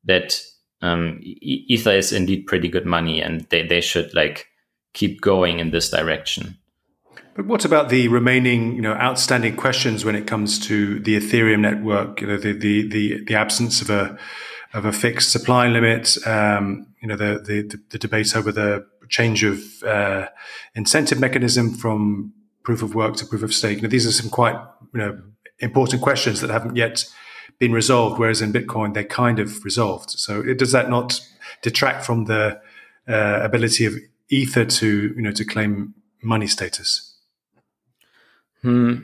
that 0.05 0.43
um, 0.81 1.21
Ether 1.23 1.93
is 1.93 2.13
indeed 2.13 2.47
pretty 2.47 2.69
good 2.69 2.87
money, 2.87 3.21
and 3.21 3.43
they 3.51 3.67
they 3.67 3.81
should 3.81 4.13
like 4.15 4.49
keep 4.95 5.21
going 5.21 5.61
in 5.61 5.71
this 5.71 5.91
direction. 5.91 6.59
But 7.35 7.47
what 7.47 7.65
about 7.65 7.89
the 7.89 8.09
remaining, 8.09 8.75
you 8.75 8.83
know, 8.83 8.93
outstanding 8.93 9.57
questions 9.57 10.05
when 10.05 10.15
it 10.15 10.27
comes 10.27 10.59
to 10.67 11.01
the 11.01 11.17
Ethereum 11.17 11.61
network? 11.61 12.21
You 12.21 12.27
know, 12.27 12.37
the 12.37 12.53
the 12.53 12.89
the, 12.89 13.25
the 13.25 13.35
absence 13.35 13.81
of 13.81 13.89
a 13.89 14.19
of 14.75 14.85
a 14.85 14.93
fixed 14.93 15.31
supply 15.31 15.67
limit. 15.69 16.17
Um, 16.27 16.87
you 17.01 17.09
know, 17.09 17.17
the, 17.17 17.43
the 17.45 17.81
the 17.91 17.99
debate 17.99 18.37
over 18.37 18.53
the 18.53 18.87
change 19.09 19.45
of 19.45 19.63
uh, 19.83 20.29
incentive 20.75 21.21
mechanism 21.21 21.75
from 21.75 22.33
proof 22.65 22.83
of 22.83 22.95
work 22.95 23.17
to 23.17 23.27
proof 23.27 23.43
of 23.43 23.55
stake. 23.55 23.83
Now, 23.83 23.89
these 23.89 24.07
are 24.07 24.13
some 24.13 24.31
quite 24.31 24.57
you 24.93 25.01
know 25.01 25.23
important 25.59 26.03
questions 26.03 26.41
that 26.43 26.51
haven't 26.51 26.77
yet 26.77 27.07
been 27.59 27.73
resolved. 27.73 28.19
Whereas 28.19 28.43
in 28.43 28.53
Bitcoin, 28.53 28.93
they're 28.93 29.05
kind 29.05 29.39
of 29.39 29.65
resolved. 29.65 30.11
So, 30.11 30.41
it, 30.41 30.59
does 30.59 30.73
that 30.73 30.91
not 30.91 31.21
detract 31.63 32.05
from 32.05 32.27
the 32.27 32.61
uh, 33.09 33.41
ability 33.43 33.87
of 33.87 33.95
Ether 34.29 34.67
to 34.67 35.15
you 35.17 35.23
know 35.23 35.33
to 35.33 35.47
claim 35.47 35.95
money 36.23 36.47
status? 36.47 37.12
Hmm. 38.63 38.95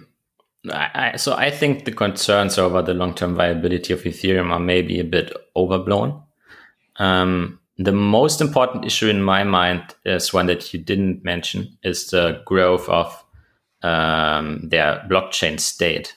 I, 0.70 1.16
so 1.16 1.34
I 1.34 1.50
think 1.50 1.84
the 1.84 1.92
concerns 1.92 2.58
over 2.58 2.82
the 2.82 2.94
long-term 2.94 3.36
viability 3.36 3.92
of 3.92 4.02
Ethereum 4.02 4.50
are 4.50 4.58
maybe 4.58 5.00
a 5.00 5.04
bit 5.04 5.32
overblown. 5.56 6.22
Um, 6.96 7.60
the 7.76 7.92
most 7.92 8.40
important 8.40 8.84
issue 8.84 9.08
in 9.08 9.22
my 9.22 9.44
mind 9.44 9.94
is 10.04 10.32
one 10.32 10.46
that 10.46 10.74
you 10.74 10.80
didn't 10.80 11.24
mention: 11.24 11.78
is 11.82 12.08
the 12.08 12.42
growth 12.44 12.88
of 12.88 13.24
um, 13.82 14.68
their 14.68 15.06
blockchain 15.08 15.60
state 15.60 16.14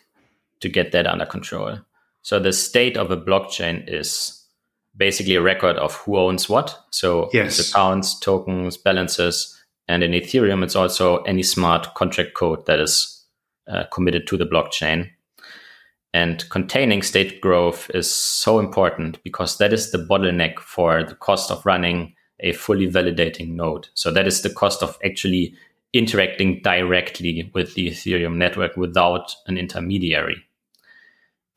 to 0.60 0.70
get 0.70 0.92
that 0.92 1.08
under 1.08 1.26
control. 1.26 1.78
So 2.24 2.40
the 2.40 2.54
state 2.54 2.98
of 2.98 3.12
a 3.12 3.18
blockchain 3.18 3.88
is 3.88 4.44
basically 4.96 5.36
a 5.36 5.42
record 5.42 5.78
of 5.78 5.96
who 5.96 6.18
owns 6.18 6.50
what. 6.50 6.78
So 6.90 7.30
yes. 7.34 7.70
accounts, 7.70 8.20
tokens, 8.20 8.78
balances, 8.78 9.58
and 9.88 10.04
in 10.04 10.12
Ethereum, 10.12 10.64
it's 10.64 10.76
also 10.76 11.18
any 11.24 11.44
smart 11.44 11.94
contract 11.96 12.34
code 12.34 12.66
that 12.66 12.80
is 12.80 13.21
uh, 13.68 13.86
committed 13.92 14.28
to 14.28 14.38
the 14.38 14.46
blockchain. 14.46 15.10
And 16.14 16.48
containing 16.50 17.04
state 17.04 17.40
growth 17.40 17.90
is 17.94 18.14
so 18.14 18.60
important 18.60 19.24
because 19.24 19.58
that 19.58 19.72
is 19.72 19.92
the 19.92 19.98
bottleneck 19.98 20.60
for 20.60 21.04
the 21.04 21.16
cost 21.16 21.52
of 21.52 21.66
running 21.66 22.14
a 22.42 22.52
fully 22.54 22.88
validating 22.88 23.52
node. 23.52 23.88
So 23.94 24.12
that 24.12 24.28
is 24.28 24.42
the 24.42 24.50
cost 24.50 24.84
of 24.84 24.98
actually 25.06 25.54
interacting 25.94 26.62
directly 26.64 27.50
with 27.54 27.76
the 27.76 27.90
Ethereum 27.90 28.36
network 28.36 28.76
without 28.78 29.36
an 29.48 29.58
intermediary. 29.58 30.44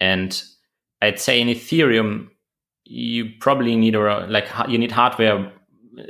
And 0.00 0.40
I'd 1.00 1.20
say 1.20 1.40
in 1.40 1.48
Ethereum, 1.48 2.28
you 2.84 3.30
probably 3.40 3.76
need 3.76 3.94
around 3.94 4.30
like 4.30 4.48
you 4.68 4.76
need 4.76 4.92
hardware 4.92 5.52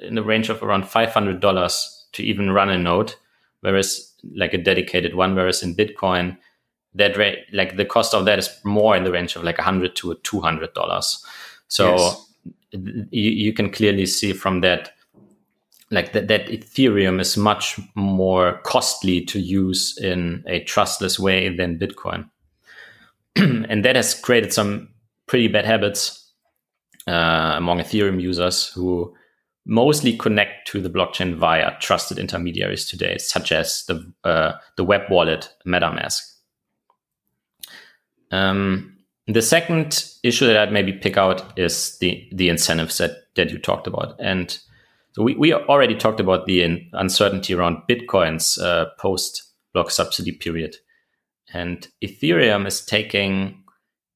in 0.03 0.17
the 0.17 0.23
range 0.23 0.49
of 0.49 0.63
around 0.63 0.89
five 0.89 1.11
hundred 1.11 1.41
dollars 1.41 2.07
to 2.13 2.23
even 2.23 2.51
run 2.51 2.71
a 2.71 2.79
node, 2.79 3.15
whereas 3.61 4.13
like 4.35 4.55
a 4.55 4.59
dedicated 4.59 5.15
one. 5.15 5.35
Whereas 5.35 5.63
in 5.63 5.75
Bitcoin, 5.75 6.37
that 6.95 7.17
rate, 7.17 7.47
like 7.53 7.77
the 7.77 7.85
cost 7.85 8.15
of 8.15 8.25
that 8.25 8.39
is 8.39 8.51
more 8.65 8.97
in 8.97 9.05
the 9.05 9.13
range 9.13 9.37
of 9.37 9.43
like 9.43 9.59
a 9.59 9.63
hundred 9.63 9.97
to 9.97 10.13
a 10.13 10.17
two 10.17 10.41
hundred 10.41 10.73
dollars. 10.75 11.25
So 11.69 11.97
yes. 11.97 12.33
you, 12.73 13.31
you 13.31 13.53
can 13.53 13.71
clearly 13.71 14.07
see 14.07 14.33
from 14.33 14.61
that 14.61 14.93
like 15.91 16.13
that, 16.13 16.29
that 16.29 16.47
Ethereum 16.49 17.21
is 17.21 17.37
much 17.37 17.79
more 17.95 18.61
costly 18.65 19.21
to 19.27 19.39
use 19.39 19.97
in 19.99 20.43
a 20.47 20.61
trustless 20.65 21.19
way 21.19 21.55
than 21.55 21.79
Bitcoin. 21.79 22.29
and 23.37 23.85
that 23.85 23.97
has 23.97 24.15
created 24.15 24.53
some 24.53 24.89
pretty 25.27 25.49
bad 25.49 25.65
habits 25.65 26.33
uh, 27.07 27.55
among 27.57 27.79
Ethereum 27.79 28.21
users 28.21 28.69
who 28.69 29.15
mostly 29.67 30.17
connect 30.17 30.69
to 30.69 30.81
the 30.81 30.91
blockchain 30.91 31.35
via 31.35 31.77
trusted 31.81 32.19
intermediaries 32.19 32.89
today, 32.89 33.19
such 33.19 33.53
as 33.53 33.85
the 33.87 34.13
uh, 34.25 34.53
the 34.77 34.85
web 34.85 35.03
wallet 35.11 35.51
MetaMask. 35.67 36.21
Um, 38.31 38.97
the 39.27 39.43
second 39.43 40.11
issue 40.23 40.47
that 40.47 40.57
I'd 40.57 40.73
maybe 40.73 40.93
pick 40.93 41.17
out 41.17 41.59
is 41.59 41.99
the 41.99 42.29
the 42.33 42.49
incentives 42.49 42.99
that 42.99 43.35
that 43.37 43.51
you 43.51 43.59
talked 43.59 43.87
about, 43.87 44.17
and 44.21 44.59
so 45.15 45.23
we, 45.23 45.37
we 45.37 45.55
already 45.55 45.95
talked 45.95 46.19
about 46.19 46.47
the 46.47 46.89
uncertainty 46.93 47.55
around 47.55 47.83
Bitcoin's 47.89 48.59
uh, 48.59 48.87
post 48.99 49.43
block 49.73 49.91
subsidy 49.91 50.33
period. 50.33 50.77
And 51.53 51.87
Ethereum 52.03 52.67
is 52.67 52.85
taking 52.85 53.63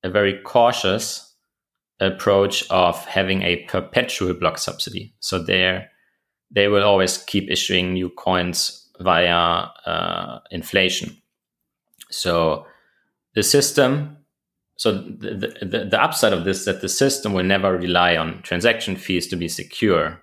a 0.02 0.10
very 0.10 0.40
cautious 0.42 1.27
approach 2.00 2.68
of 2.70 3.04
having 3.06 3.42
a 3.42 3.64
perpetual 3.64 4.34
block 4.34 4.58
subsidy. 4.58 5.14
So 5.20 5.42
there, 5.42 5.90
they 6.50 6.68
will 6.68 6.82
always 6.82 7.18
keep 7.18 7.50
issuing 7.50 7.92
new 7.92 8.10
coins 8.10 8.88
via 9.00 9.68
uh, 9.86 10.40
inflation. 10.50 11.16
So 12.10 12.66
the 13.34 13.42
system, 13.42 14.16
so 14.76 14.92
the, 14.92 15.54
the, 15.60 15.88
the 15.90 16.02
upside 16.02 16.32
of 16.32 16.44
this 16.44 16.60
is 16.60 16.64
that 16.66 16.80
the 16.80 16.88
system 16.88 17.32
will 17.32 17.44
never 17.44 17.76
rely 17.76 18.16
on 18.16 18.42
transaction 18.42 18.96
fees 18.96 19.26
to 19.28 19.36
be 19.36 19.48
secure 19.48 20.22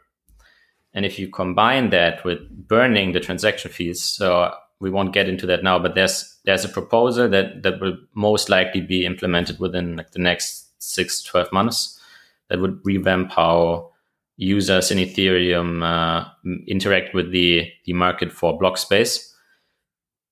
and 0.95 1.05
if 1.05 1.19
you 1.19 1.27
combine 1.27 1.89
that 1.89 2.23
with 2.23 2.39
burning 2.49 3.11
the 3.11 3.19
transaction 3.19 3.69
fees, 3.69 4.01
so 4.01 4.53
we 4.79 4.89
won't 4.89 5.13
get 5.13 5.27
into 5.27 5.45
that 5.47 5.61
now, 5.61 5.77
but 5.77 5.93
there's 5.93 6.39
there's 6.45 6.63
a 6.63 6.69
proposal 6.69 7.27
that 7.29 7.63
that 7.63 7.81
will 7.81 7.97
most 8.15 8.49
likely 8.49 8.79
be 8.79 9.05
implemented 9.05 9.59
within 9.59 9.97
like 9.97 10.11
the 10.11 10.19
next 10.19 10.64
six, 10.85 11.23
12 11.23 11.51
months 11.51 11.99
that 12.49 12.59
would 12.59 12.79
revamp 12.83 13.31
how 13.31 13.91
users 14.37 14.91
in 14.91 14.97
Ethereum 14.97 15.83
uh, 15.83 16.29
interact 16.67 17.13
with 17.13 17.31
the, 17.31 17.71
the 17.85 17.93
market 17.93 18.31
for 18.31 18.57
block 18.57 18.77
space. 18.77 19.33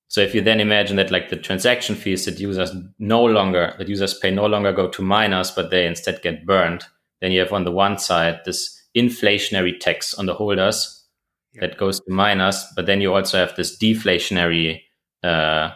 So 0.08 0.20
if 0.20 0.34
you 0.34 0.42
then 0.42 0.60
imagine 0.60 0.96
that 0.96 1.10
like 1.10 1.30
the 1.30 1.36
transaction 1.36 1.96
fees 1.96 2.24
that 2.26 2.38
users 2.38 2.70
no 2.98 3.24
longer 3.24 3.74
that 3.78 3.88
users 3.88 4.14
pay 4.14 4.30
no 4.30 4.46
longer 4.46 4.72
go 4.72 4.88
to 4.88 5.02
miners, 5.02 5.50
but 5.50 5.70
they 5.70 5.86
instead 5.86 6.22
get 6.22 6.46
burned, 6.46 6.84
then 7.20 7.32
you 7.32 7.40
have 7.40 7.52
on 7.52 7.64
the 7.64 7.72
one 7.72 7.98
side 7.98 8.40
this 8.44 8.80
inflationary 8.96 9.78
tax 9.80 10.14
on 10.14 10.26
the 10.26 10.34
holders 10.34 11.04
yeah. 11.52 11.62
that 11.62 11.78
goes 11.78 11.98
to 12.00 12.12
miners, 12.12 12.64
but 12.76 12.86
then 12.86 13.00
you 13.00 13.12
also 13.12 13.38
have 13.38 13.56
this 13.56 13.76
deflationary 13.76 14.82
uh, 15.24 15.70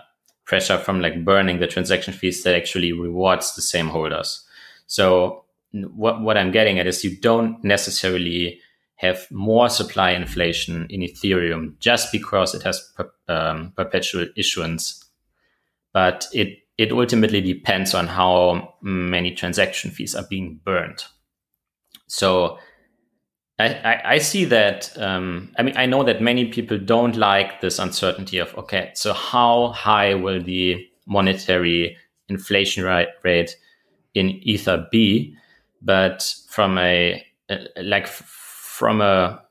pressure 0.44 0.78
from 0.78 1.00
like 1.00 1.24
burning 1.24 1.58
the 1.58 1.66
transaction 1.66 2.12
fees 2.12 2.42
that 2.42 2.54
actually 2.54 2.92
rewards 2.92 3.54
the 3.54 3.62
same 3.62 3.88
holders. 3.88 4.44
So 4.88 5.44
what 5.72 6.20
what 6.22 6.36
I'm 6.36 6.50
getting 6.50 6.78
at 6.80 6.86
is 6.86 7.04
you 7.04 7.16
don't 7.16 7.62
necessarily 7.62 8.60
have 8.96 9.28
more 9.30 9.68
supply 9.68 10.10
inflation 10.10 10.86
in 10.90 11.02
Ethereum 11.02 11.78
just 11.78 12.10
because 12.10 12.54
it 12.54 12.64
has 12.64 12.92
per, 12.96 13.08
um, 13.28 13.72
perpetual 13.76 14.26
issuance, 14.34 15.04
but 15.92 16.26
it 16.32 16.58
it 16.78 16.90
ultimately 16.90 17.40
depends 17.40 17.94
on 17.94 18.06
how 18.06 18.74
many 18.82 19.34
transaction 19.34 19.90
fees 19.90 20.14
are 20.14 20.26
being 20.28 20.60
burned. 20.64 21.04
So 22.06 22.58
I, 23.58 24.00
I, 24.04 24.18
see 24.18 24.44
that. 24.44 24.96
Um, 24.96 25.50
I 25.58 25.64
mean, 25.64 25.76
I 25.76 25.86
know 25.86 26.04
that 26.04 26.22
many 26.22 26.46
people 26.46 26.78
don't 26.78 27.16
like 27.16 27.60
this 27.60 27.80
uncertainty 27.80 28.38
of 28.38 28.56
okay, 28.56 28.92
so 28.94 29.12
how 29.12 29.70
high 29.70 30.14
will 30.14 30.40
the 30.40 30.86
monetary 31.06 31.96
inflation 32.28 32.84
rate 32.84 33.56
in 34.14 34.30
Ether 34.42 34.86
be, 34.90 35.36
But 35.80 36.34
from 36.48 36.78
a 36.78 37.24
like 37.80 38.06
from 38.06 39.00
a 39.00 39.42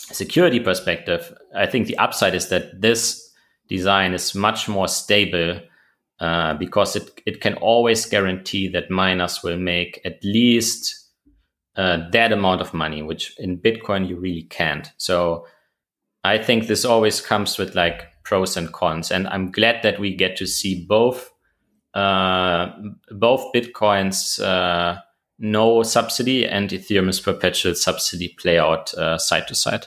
security 0.00 0.60
perspective, 0.60 1.32
I 1.54 1.66
think 1.66 1.86
the 1.86 1.98
upside 1.98 2.34
is 2.34 2.48
that 2.48 2.80
this 2.80 3.32
design 3.68 4.14
is 4.14 4.34
much 4.34 4.68
more 4.68 4.88
stable 4.88 5.60
uh, 6.20 6.54
because 6.54 6.96
it 6.96 7.20
it 7.26 7.40
can 7.40 7.54
always 7.54 8.06
guarantee 8.06 8.68
that 8.68 8.90
miners 8.90 9.42
will 9.42 9.56
make 9.56 10.00
at 10.04 10.22
least 10.24 10.94
uh, 11.76 12.08
that 12.10 12.32
amount 12.32 12.60
of 12.60 12.74
money, 12.74 13.02
which 13.02 13.38
in 13.38 13.58
Bitcoin 13.58 14.08
you 14.08 14.16
really 14.16 14.42
can't. 14.42 14.90
So 14.96 15.46
I 16.24 16.38
think 16.38 16.66
this 16.66 16.84
always 16.84 17.20
comes 17.20 17.56
with 17.56 17.76
like 17.76 18.08
pros 18.24 18.56
and 18.56 18.72
cons, 18.72 19.12
and 19.12 19.28
I'm 19.28 19.52
glad 19.52 19.82
that 19.84 20.00
we 20.00 20.14
get 20.14 20.36
to 20.38 20.46
see 20.46 20.84
both 20.86 21.30
uh, 21.94 22.70
both 23.10 23.52
Bitcoins 23.54 24.40
uh, 24.42 25.00
no 25.38 25.82
subsidy 25.82 26.46
and 26.46 26.70
Ethereum's 26.70 27.20
perpetual 27.20 27.74
subsidy 27.74 28.34
play 28.40 28.58
out 28.58 28.92
uh, 28.94 29.18
side 29.18 29.46
to 29.48 29.54
side. 29.54 29.86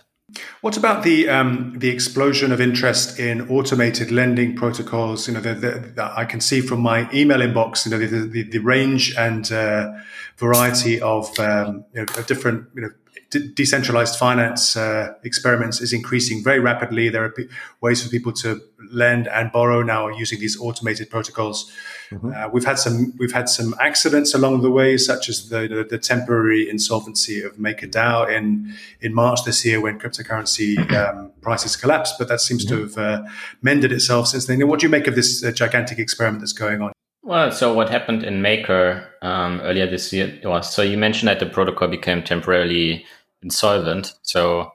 What 0.62 0.78
about 0.78 1.04
the 1.04 1.28
um, 1.28 1.78
the 1.78 1.90
explosion 1.90 2.54
of 2.54 2.62
interest 2.62 3.20
in 3.20 3.50
automated 3.50 4.12
lending 4.12 4.56
protocols? 4.56 5.28
You 5.28 5.34
know, 5.34 5.42
the, 5.42 5.54
the, 5.54 5.92
the, 5.96 6.14
I 6.16 6.24
can 6.24 6.40
see 6.40 6.62
from 6.62 6.80
my 6.80 7.12
email 7.14 7.40
inbox, 7.40 7.86
you 7.86 7.92
know, 7.92 7.98
the, 8.00 8.44
the 8.44 8.60
range 8.60 9.14
and 9.18 9.52
uh, 9.52 9.92
variety 10.38 11.02
of, 11.02 11.38
um, 11.38 11.84
you 11.94 12.06
know, 12.06 12.24
different 12.24 12.70
you 12.76 12.82
know, 12.84 12.90
decentralized 13.40 14.18
finance 14.18 14.76
uh, 14.76 15.14
experiments 15.24 15.82
is 15.82 15.94
increasing 15.94 16.44
very 16.44 16.60
rapidly. 16.60 17.10
There 17.10 17.24
are 17.24 17.30
p- 17.30 17.48
ways 17.80 18.04
for 18.04 18.10
people 18.10 18.34
to 18.34 18.62
lend 18.92 19.28
and 19.28 19.52
borrow 19.52 19.82
now 19.82 20.10
using 20.10 20.40
these 20.40 20.60
automated 20.60 21.10
protocols. 21.10 21.72
Mm-hmm. 22.12 22.32
Uh, 22.34 22.50
we've 22.50 22.66
had 22.66 22.78
some 22.78 23.14
we've 23.18 23.32
had 23.32 23.48
some 23.48 23.74
accidents 23.80 24.34
along 24.34 24.62
the 24.62 24.72
way, 24.72 24.98
such 24.98 25.30
as 25.30 25.50
the, 25.50 25.68
the, 25.68 25.84
the 25.84 25.98
temporary 25.98 26.70
insolvency 26.70 27.42
of 27.42 27.56
MakerDAO 27.56 28.30
in 28.30 28.76
in 29.00 29.14
March 29.14 29.44
this 29.46 29.66
year 29.66 29.80
when 29.80 29.98
cryptocurrency 30.00 30.78
um, 30.96 31.32
prices 31.42 31.76
collapsed. 31.76 32.16
But 32.20 32.28
that 32.28 32.42
seems 32.42 32.66
mm-hmm. 32.66 32.76
to 32.76 32.82
have 32.84 32.98
uh, 32.98 33.30
mended 33.62 33.92
itself 33.92 34.28
since 34.28 34.46
then. 34.46 34.68
what 34.68 34.80
do 34.80 34.86
you 34.86 34.92
make 34.92 35.08
of 35.08 35.16
this 35.16 35.44
uh, 35.44 35.52
gigantic 35.52 36.00
experiment 36.00 36.42
that's 36.42 36.54
going 36.54 36.82
on? 36.82 36.92
Well, 37.24 37.52
so 37.52 37.74
what 37.74 37.90
happened 37.90 38.24
in 38.24 38.42
Maker 38.42 39.08
um, 39.22 39.62
earlier 39.62 39.88
this 39.88 40.12
year 40.12 40.40
was 40.44 40.74
so 40.74 40.82
you 40.82 40.98
mentioned 40.98 41.30
that 41.30 41.40
the 41.40 41.46
protocol 41.46 41.88
became 41.88 42.24
temporarily 42.24 43.06
insolvent. 43.42 44.14
So, 44.22 44.72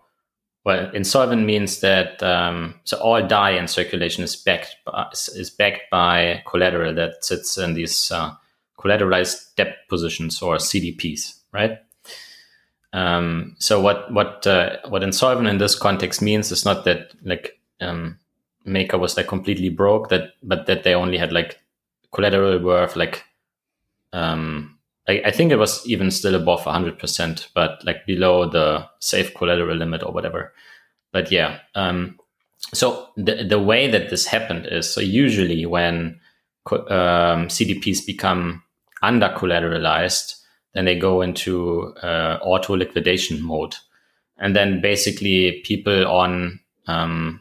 well, 0.64 0.90
insolvent 0.94 1.44
means 1.44 1.80
that 1.80 2.22
um, 2.22 2.74
so 2.84 2.98
all 2.98 3.26
DAI 3.26 3.52
in 3.52 3.68
circulation 3.68 4.24
is 4.24 4.36
backed 4.36 4.76
by, 4.84 5.08
is 5.12 5.50
backed 5.50 5.90
by 5.90 6.42
collateral 6.46 6.94
that 6.94 7.24
sits 7.24 7.56
in 7.56 7.74
these 7.74 8.10
uh, 8.10 8.32
collateralized 8.78 9.54
debt 9.56 9.76
positions 9.88 10.42
or 10.42 10.56
CDPs, 10.56 11.38
right? 11.52 11.78
Um, 12.92 13.56
so 13.58 13.80
what 13.80 14.12
what 14.12 14.46
uh, 14.46 14.78
what 14.88 15.02
insolvent 15.02 15.48
in 15.48 15.58
this 15.58 15.78
context 15.78 16.22
means 16.22 16.50
is 16.50 16.64
not 16.64 16.84
that 16.84 17.12
like 17.24 17.60
um, 17.80 18.18
Maker 18.64 18.98
was 18.98 19.16
like 19.16 19.28
completely 19.28 19.68
broke, 19.68 20.08
that 20.08 20.32
but 20.42 20.66
that 20.66 20.82
they 20.82 20.94
only 20.94 21.18
had 21.18 21.32
like 21.32 21.60
collateral 22.12 22.58
worth 22.58 22.96
like 22.96 23.24
um, 24.12 24.75
I, 25.08 25.22
I 25.26 25.30
think 25.30 25.52
it 25.52 25.56
was 25.56 25.86
even 25.86 26.10
still 26.10 26.34
above 26.34 26.62
100%, 26.62 27.48
but 27.54 27.84
like 27.84 28.06
below 28.06 28.48
the 28.48 28.86
safe 29.00 29.34
collateral 29.34 29.76
limit 29.76 30.02
or 30.02 30.12
whatever. 30.12 30.52
But 31.12 31.30
yeah, 31.30 31.60
um, 31.74 32.18
so 32.74 33.08
the, 33.16 33.44
the 33.44 33.60
way 33.60 33.90
that 33.90 34.10
this 34.10 34.26
happened 34.26 34.66
is 34.66 34.92
so 34.92 35.00
usually 35.00 35.64
when 35.66 36.20
um, 36.72 37.48
CDPs 37.48 38.04
become 38.04 38.62
under 39.02 39.28
collateralized, 39.28 40.34
then 40.74 40.84
they 40.84 40.98
go 40.98 41.22
into 41.22 41.94
uh, 42.02 42.38
auto 42.42 42.76
liquidation 42.76 43.42
mode. 43.42 43.76
And 44.38 44.54
then 44.54 44.80
basically 44.80 45.62
people 45.64 46.06
on, 46.06 46.60
um, 46.86 47.40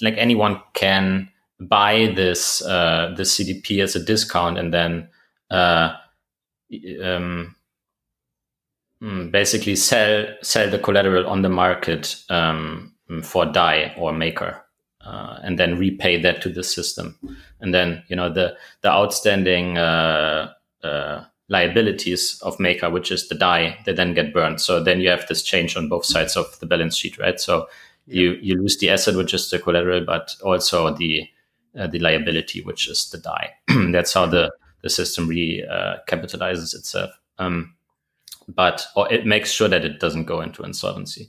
like 0.00 0.14
anyone 0.16 0.60
can 0.74 1.28
buy 1.60 2.12
this, 2.16 2.62
uh, 2.62 3.14
this 3.16 3.38
CDP 3.38 3.82
as 3.82 3.94
a 3.94 4.04
discount 4.04 4.58
and 4.58 4.74
then, 4.74 5.08
uh, 5.50 5.94
um, 7.02 7.54
mm, 9.02 9.30
basically 9.30 9.76
sell 9.76 10.26
sell 10.42 10.70
the 10.70 10.78
collateral 10.78 11.26
on 11.26 11.42
the 11.42 11.48
market 11.48 12.16
um, 12.28 12.94
for 13.22 13.46
DAI 13.46 13.94
or 13.96 14.12
maker 14.12 14.62
uh, 15.06 15.38
and 15.42 15.58
then 15.58 15.78
repay 15.78 16.20
that 16.20 16.42
to 16.42 16.48
the 16.48 16.64
system. 16.64 17.18
And 17.60 17.72
then 17.72 18.02
you 18.08 18.16
know 18.16 18.32
the 18.32 18.56
the 18.82 18.90
outstanding 18.90 19.78
uh, 19.78 20.52
uh, 20.82 21.24
liabilities 21.48 22.40
of 22.42 22.58
maker 22.58 22.90
which 22.90 23.10
is 23.12 23.28
the 23.28 23.34
DAI 23.34 23.78
they 23.86 23.92
then 23.92 24.14
get 24.14 24.34
burned. 24.34 24.60
So 24.60 24.82
then 24.82 25.00
you 25.00 25.08
have 25.10 25.26
this 25.28 25.42
change 25.42 25.76
on 25.76 25.88
both 25.88 26.04
sides 26.04 26.36
of 26.36 26.58
the 26.60 26.66
balance 26.66 26.96
sheet 26.96 27.18
right? 27.18 27.40
So 27.40 27.68
yeah. 28.06 28.20
you 28.20 28.30
you 28.42 28.60
lose 28.60 28.78
the 28.78 28.90
asset 28.90 29.16
which 29.16 29.32
is 29.32 29.48
the 29.50 29.58
collateral 29.58 30.04
but 30.04 30.34
also 30.42 30.94
the 30.94 31.28
uh, 31.78 31.86
the 31.86 31.98
liability 32.00 32.62
which 32.62 32.88
is 32.88 33.08
the 33.10 33.18
DAI 33.18 33.50
that's 33.92 34.12
how 34.12 34.26
the 34.26 34.50
the 34.86 34.90
system 34.90 35.28
recapitalizes 35.28 36.74
uh, 36.74 36.78
itself. 36.78 37.10
Um, 37.38 37.74
but 38.46 38.86
or 38.94 39.12
it 39.12 39.26
makes 39.26 39.50
sure 39.50 39.66
that 39.66 39.84
it 39.84 39.98
doesn't 39.98 40.26
go 40.26 40.40
into 40.40 40.62
insolvency. 40.62 41.28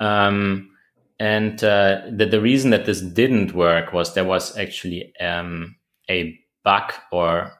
Um, 0.00 0.70
and 1.18 1.62
uh, 1.62 2.00
the, 2.10 2.24
the 2.24 2.40
reason 2.40 2.70
that 2.70 2.86
this 2.86 3.02
didn't 3.02 3.52
work 3.52 3.92
was 3.92 4.14
there 4.14 4.24
was 4.24 4.56
actually 4.56 5.14
um, 5.20 5.76
a 6.08 6.40
bug 6.64 6.94
or 7.12 7.52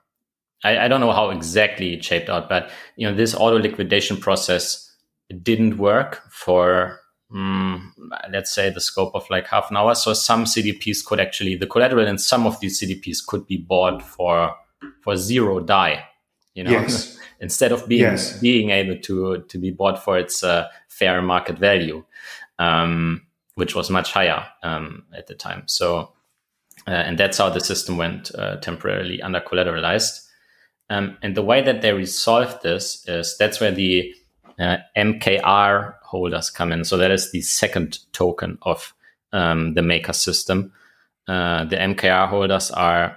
I, 0.64 0.78
I, 0.78 0.88
don't 0.88 1.00
know 1.00 1.12
how 1.12 1.28
exactly 1.28 1.92
it 1.92 2.02
shaped 2.02 2.30
out, 2.30 2.48
but 2.48 2.70
you 2.96 3.06
know 3.06 3.14
this 3.14 3.34
auto 3.34 3.58
liquidation 3.58 4.16
process 4.16 4.90
didn't 5.42 5.76
work 5.76 6.22
for 6.30 6.98
um, 7.34 7.94
let's 8.32 8.50
say 8.50 8.70
the 8.70 8.80
scope 8.80 9.14
of 9.14 9.28
like 9.28 9.46
half 9.46 9.70
an 9.70 9.76
hour. 9.76 9.94
So 9.94 10.14
some 10.14 10.44
CDPs 10.44 11.04
could 11.04 11.20
actually 11.20 11.56
the 11.56 11.66
collateral 11.66 12.06
in 12.06 12.16
some 12.16 12.46
of 12.46 12.58
these 12.60 12.80
CDPs 12.80 13.26
could 13.26 13.46
be 13.46 13.58
bought 13.58 14.02
for 14.02 14.56
for 15.02 15.16
zero 15.16 15.60
DAI 15.60 16.04
You 16.54 16.64
know, 16.64 16.70
yes. 16.70 17.18
instead 17.40 17.72
of 17.72 17.86
being 17.88 18.02
yes. 18.02 18.38
being 18.38 18.70
able 18.70 18.96
to 19.02 19.42
to 19.48 19.58
be 19.58 19.70
bought 19.70 20.02
for 20.02 20.18
its 20.18 20.42
uh, 20.42 20.68
fair 20.88 21.22
market 21.22 21.58
value, 21.58 22.04
um, 22.58 23.22
which 23.54 23.74
was 23.74 23.90
much 23.90 24.12
higher 24.12 24.46
um, 24.62 25.04
at 25.16 25.26
the 25.26 25.34
time. 25.34 25.62
So, 25.66 26.12
uh, 26.86 26.90
and 26.90 27.18
that's 27.18 27.38
how 27.38 27.50
the 27.50 27.60
system 27.60 27.96
went 27.96 28.34
uh, 28.34 28.56
temporarily 28.56 29.22
under 29.22 29.40
collateralized. 29.40 30.26
Um, 30.90 31.16
and 31.22 31.36
the 31.36 31.42
way 31.42 31.62
that 31.62 31.82
they 31.82 31.92
resolved 31.92 32.62
this 32.62 33.06
is 33.06 33.36
that's 33.38 33.60
where 33.60 33.70
the 33.70 34.12
uh, 34.58 34.78
MKR 34.96 35.94
holders 36.02 36.50
come 36.50 36.72
in. 36.72 36.84
So 36.84 36.96
that 36.96 37.10
is 37.10 37.30
the 37.30 37.40
second 37.40 38.00
token 38.12 38.58
of 38.62 38.92
um, 39.32 39.74
the 39.74 39.82
maker 39.82 40.12
system. 40.12 40.72
Uh, 41.28 41.64
the 41.64 41.76
MKR 41.76 42.28
holders 42.28 42.70
are, 42.72 43.16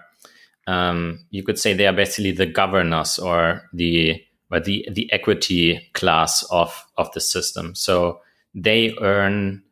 um, 0.68 1.26
you 1.30 1.44
could 1.44 1.60
say, 1.60 1.74
they 1.74 1.88
are 1.88 1.94
basically 1.94 2.32
the 2.32 2.46
governors 2.46 3.20
or 3.20 3.64
the 3.74 4.22
or 4.52 4.60
the 4.60 4.88
the 4.92 5.12
equity 5.12 5.90
class 5.94 6.44
of 6.52 6.86
of 6.98 7.12
the 7.14 7.22
system. 7.22 7.76
So 7.76 8.22
they 8.54 8.96
earn 9.02 9.64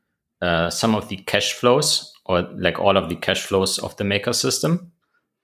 uh, 0.42 0.70
some 0.70 0.96
of 0.96 1.08
the 1.08 1.18
cash 1.18 1.54
flows 1.54 2.12
or 2.26 2.42
like 2.56 2.80
all 2.80 2.98
of 2.98 3.10
the 3.10 3.16
cash 3.16 3.42
flows 3.44 3.80
of 3.80 3.96
the 3.98 4.04
maker 4.04 4.34
system. 4.34 4.92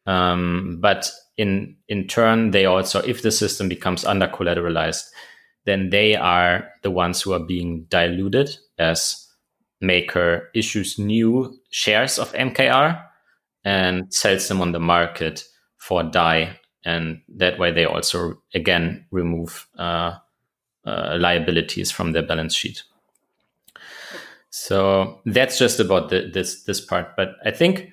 Um, 0.05 0.79
but 0.81 1.12
in 1.38 1.75
in 1.88 2.07
turn, 2.07 2.51
they 2.51 2.65
also, 2.65 2.99
if 3.01 3.21
the 3.21 3.31
system 3.31 3.69
becomes 3.69 4.05
under 4.05 4.27
collateralized, 4.27 5.03
then 5.65 5.89
they 5.89 6.15
are 6.15 6.69
the 6.81 6.91
ones 6.91 7.21
who 7.21 7.33
are 7.33 7.45
being 7.45 7.86
diluted 7.89 8.57
as 8.79 9.27
Maker 9.79 10.49
issues 10.55 10.97
new 10.97 11.55
shares 11.69 12.17
of 12.17 12.33
MKR 12.33 13.03
and 13.67 14.13
sells 14.13 14.47
them 14.47 14.62
on 14.62 14.71
the 14.71 14.80
market 14.80 15.43
for 15.77 16.01
DAI. 16.01 16.58
And 16.86 17.21
that 17.36 17.60
way, 17.60 17.73
they 17.73 17.84
also 17.84 18.41
again 18.53 19.06
remove 19.12 19.67
uh, 19.77 20.13
uh, 20.86 21.17
liabilities 21.19 21.91
from 21.91 22.13
their 22.13 22.23
balance 22.23 22.56
sheet. 22.56 22.84
So 24.49 25.19
that's 25.25 25.60
just 25.60 25.82
about 25.82 26.10
the, 26.10 26.32
this 26.34 26.63
this 26.63 26.80
part. 26.80 27.17
But 27.17 27.34
I 27.45 27.51
think 27.51 27.89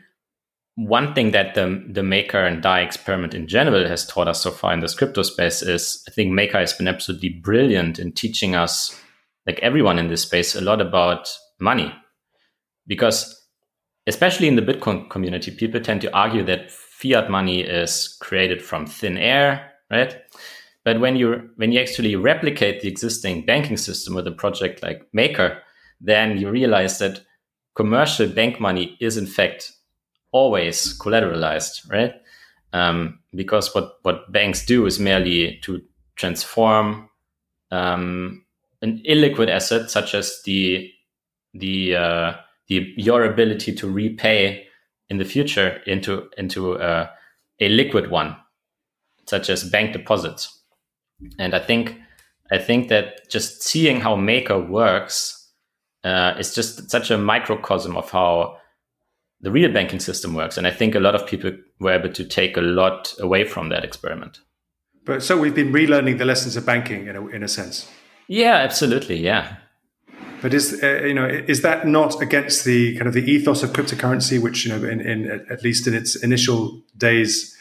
one 0.77 1.13
thing 1.13 1.33
that 1.33 1.57
the 1.57 1.85
the 1.91 2.05
Maker 2.05 2.39
and 2.39 2.63
DAI 2.63 2.83
experiment 2.83 3.35
in 3.35 3.49
general 3.49 3.89
has 3.89 4.07
taught 4.07 4.29
us 4.29 4.43
so 4.43 4.53
far 4.53 4.73
in 4.73 4.79
this 4.79 4.95
crypto 4.95 5.23
space 5.23 5.61
is 5.61 6.05
I 6.07 6.13
think 6.13 6.31
Maker 6.31 6.61
has 6.61 6.73
been 6.73 6.87
absolutely 6.87 7.41
brilliant 7.43 7.99
in 7.99 8.13
teaching 8.13 8.55
us, 8.55 8.97
like 9.45 9.59
everyone 9.59 9.99
in 9.99 10.07
this 10.07 10.23
space, 10.23 10.55
a 10.55 10.61
lot 10.61 10.81
about 10.81 11.29
money. 11.59 11.93
Because 12.87 13.44
especially 14.07 14.49
in 14.49 14.57
the 14.57 14.63
Bitcoin 14.63 15.09
community, 15.11 15.51
people 15.51 15.81
tend 15.81 16.01
to 16.03 16.15
argue 16.15 16.45
that 16.45 16.71
fiat 16.71 17.31
money 17.31 17.63
is 17.63 18.17
created 18.21 18.63
from 18.63 18.87
thin 18.87 19.17
air, 19.17 19.73
right? 19.91 20.17
But 20.85 21.01
when 21.01 21.17
you 21.17 21.51
when 21.57 21.73
you 21.73 21.81
actually 21.81 22.15
replicate 22.15 22.83
the 22.83 22.89
existing 22.89 23.47
banking 23.47 23.79
system 23.79 24.15
with 24.15 24.27
a 24.27 24.33
project 24.33 24.83
like 24.83 25.09
Maker, 25.13 25.63
then 26.01 26.37
you 26.37 26.51
realize 26.51 26.99
that 26.99 27.23
commercial 27.75 28.29
bank 28.29 28.61
money 28.61 28.97
is 29.01 29.17
in 29.17 29.27
fact 29.27 29.73
always 30.33 30.99
collateralized, 30.99 31.91
right? 31.91 32.15
Um, 32.73 33.21
because 33.35 33.75
what, 33.75 33.99
what 34.03 34.31
banks 34.33 34.67
do 34.67 34.85
is 34.85 34.99
merely 34.99 35.61
to 35.63 35.81
transform 36.17 37.09
um, 37.71 38.45
an 38.83 39.01
illiquid 39.09 39.49
asset, 39.49 39.91
such 39.91 40.15
as 40.15 40.43
the 40.45 40.91
the 41.55 41.97
uh, 41.97 42.35
the 42.69 42.93
your 42.97 43.25
ability 43.25 43.75
to 43.75 43.91
repay 43.91 44.67
in 45.09 45.19
the 45.19 45.25
future 45.25 45.81
into 45.87 46.29
into 46.37 46.79
uh, 46.79 47.09
a 47.61 47.69
liquid 47.69 48.11
one, 48.11 48.37
such 49.27 49.51
as 49.51 49.65
bank 49.65 49.93
deposits. 49.93 50.63
And 51.39 51.55
I 51.55 51.61
think 51.61 51.97
I 52.51 52.59
think 52.59 52.89
that 52.89 53.29
just 53.31 53.63
seeing 53.63 54.01
how 54.01 54.17
Maker 54.17 54.59
works 54.59 55.51
uh, 56.05 56.35
is 56.39 56.55
just 56.55 56.91
such 56.91 57.11
a 57.11 57.19
microcosm 57.19 57.97
of 57.97 58.11
how 58.11 58.59
the 59.41 59.51
real 59.51 59.73
banking 59.73 60.01
system 60.01 60.35
works. 60.35 60.57
And 60.57 60.67
I 60.67 60.71
think 60.71 60.95
a 60.95 61.01
lot 61.01 61.15
of 61.15 61.27
people 61.27 61.53
were 61.81 61.93
able 61.93 62.13
to 62.13 62.25
take 62.25 62.57
a 62.57 62.61
lot 62.61 63.15
away 63.19 63.45
from 63.45 63.69
that 63.71 63.85
experiment. 63.85 64.41
But 65.05 65.23
so 65.23 65.39
we've 65.39 65.55
been 65.55 65.73
relearning 65.73 66.19
the 66.19 66.25
lessons 66.25 66.57
of 66.57 66.65
banking 66.65 67.09
in 67.09 67.17
a, 67.17 67.27
in 67.27 67.43
a 67.43 67.49
sense. 67.49 67.91
Yeah, 68.27 68.55
absolutely. 68.55 69.17
Yeah. 69.17 69.57
But 70.45 70.53
is 70.53 70.79
uh, 70.83 71.01
you 71.07 71.15
know 71.15 71.25
is 71.25 71.63
that 71.63 71.87
not 71.87 72.21
against 72.21 72.67
the 72.67 72.95
kind 72.99 73.07
of 73.07 73.15
the 73.15 73.25
ethos 73.25 73.63
of 73.63 73.71
cryptocurrency, 73.71 74.39
which 74.39 74.67
you 74.67 74.73
know 74.73 74.87
in, 74.87 75.01
in 75.01 75.47
at 75.49 75.63
least 75.63 75.87
in 75.87 75.95
its 75.95 76.17
initial 76.17 76.83
days, 76.99 77.57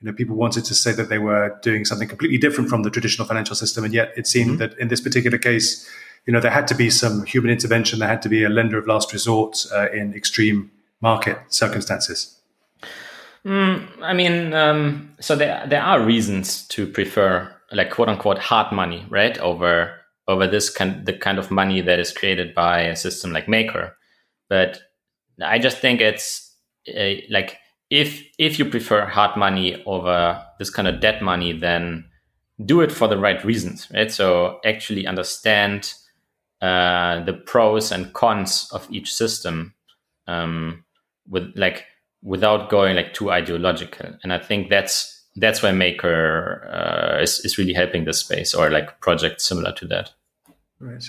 you 0.00 0.06
know 0.06 0.14
people 0.14 0.36
wanted 0.36 0.64
to 0.66 0.72
say 0.72 0.92
that 0.92 1.08
they 1.08 1.18
were 1.18 1.58
doing 1.62 1.84
something 1.84 2.06
completely 2.06 2.38
different 2.38 2.70
from 2.70 2.84
the 2.84 2.90
traditional 2.90 3.26
financial 3.26 3.56
system, 3.56 3.82
and 3.82 3.92
yet 3.92 4.12
it 4.16 4.28
seemed 4.28 4.50
mm-hmm. 4.50 4.70
that 4.70 4.78
in 4.78 4.86
this 4.86 5.00
particular 5.00 5.36
case, 5.36 5.84
you 6.26 6.32
know 6.32 6.38
there 6.38 6.52
had 6.52 6.68
to 6.68 6.76
be 6.76 6.90
some 6.90 7.24
human 7.24 7.50
intervention, 7.50 7.98
there 7.98 8.06
had 8.06 8.22
to 8.22 8.28
be 8.28 8.44
a 8.44 8.48
lender 8.48 8.78
of 8.78 8.86
last 8.86 9.12
resort 9.12 9.66
uh, 9.74 9.90
in 9.90 10.14
extreme 10.14 10.70
market 11.00 11.38
circumstances? 11.48 12.38
Mm, 13.44 13.88
I 14.00 14.12
mean, 14.12 14.54
um, 14.54 15.12
so 15.18 15.34
there 15.34 15.66
there 15.66 15.82
are 15.82 16.00
reasons 16.00 16.68
to 16.68 16.86
prefer 16.86 17.52
like 17.72 17.90
quote 17.90 18.08
unquote 18.08 18.38
hard 18.38 18.70
money, 18.70 19.06
right, 19.10 19.36
over 19.38 19.97
over 20.28 20.46
this 20.46 20.70
kind 20.70 21.06
the 21.06 21.12
kind 21.12 21.38
of 21.38 21.50
money 21.50 21.80
that 21.80 21.98
is 21.98 22.12
created 22.12 22.54
by 22.54 22.82
a 22.82 22.96
system 22.96 23.32
like 23.32 23.48
Maker. 23.48 23.96
But 24.48 24.80
I 25.42 25.58
just 25.58 25.78
think 25.78 26.00
it's 26.00 26.54
uh, 26.96 27.14
like 27.30 27.58
if 27.90 28.22
if 28.38 28.58
you 28.58 28.64
prefer 28.64 29.06
hard 29.06 29.36
money 29.36 29.82
over 29.86 30.44
this 30.58 30.70
kind 30.70 30.86
of 30.86 31.00
debt 31.00 31.22
money, 31.22 31.52
then 31.52 32.04
do 32.64 32.80
it 32.80 32.92
for 32.92 33.08
the 33.08 33.18
right 33.18 33.44
reasons, 33.44 33.88
right? 33.92 34.12
So 34.12 34.60
actually 34.64 35.06
understand 35.06 35.92
uh, 36.60 37.24
the 37.24 37.32
pros 37.32 37.92
and 37.92 38.12
cons 38.12 38.68
of 38.72 38.86
each 38.90 39.12
system. 39.12 39.74
Um, 40.26 40.84
with 41.28 41.52
like 41.56 41.84
without 42.22 42.70
going 42.70 42.96
like 42.96 43.14
too 43.14 43.30
ideological. 43.30 44.14
And 44.22 44.32
I 44.32 44.38
think 44.38 44.70
that's 44.70 45.14
that's 45.36 45.62
why 45.62 45.72
Maker 45.72 46.68
uh, 46.72 47.22
is 47.22 47.40
is 47.40 47.58
really 47.58 47.74
helping 47.74 48.04
this 48.04 48.20
space 48.20 48.54
or 48.54 48.70
like 48.70 49.00
projects 49.00 49.44
similar 49.44 49.72
to 49.72 49.86
that. 49.88 50.10
Right. 50.80 51.04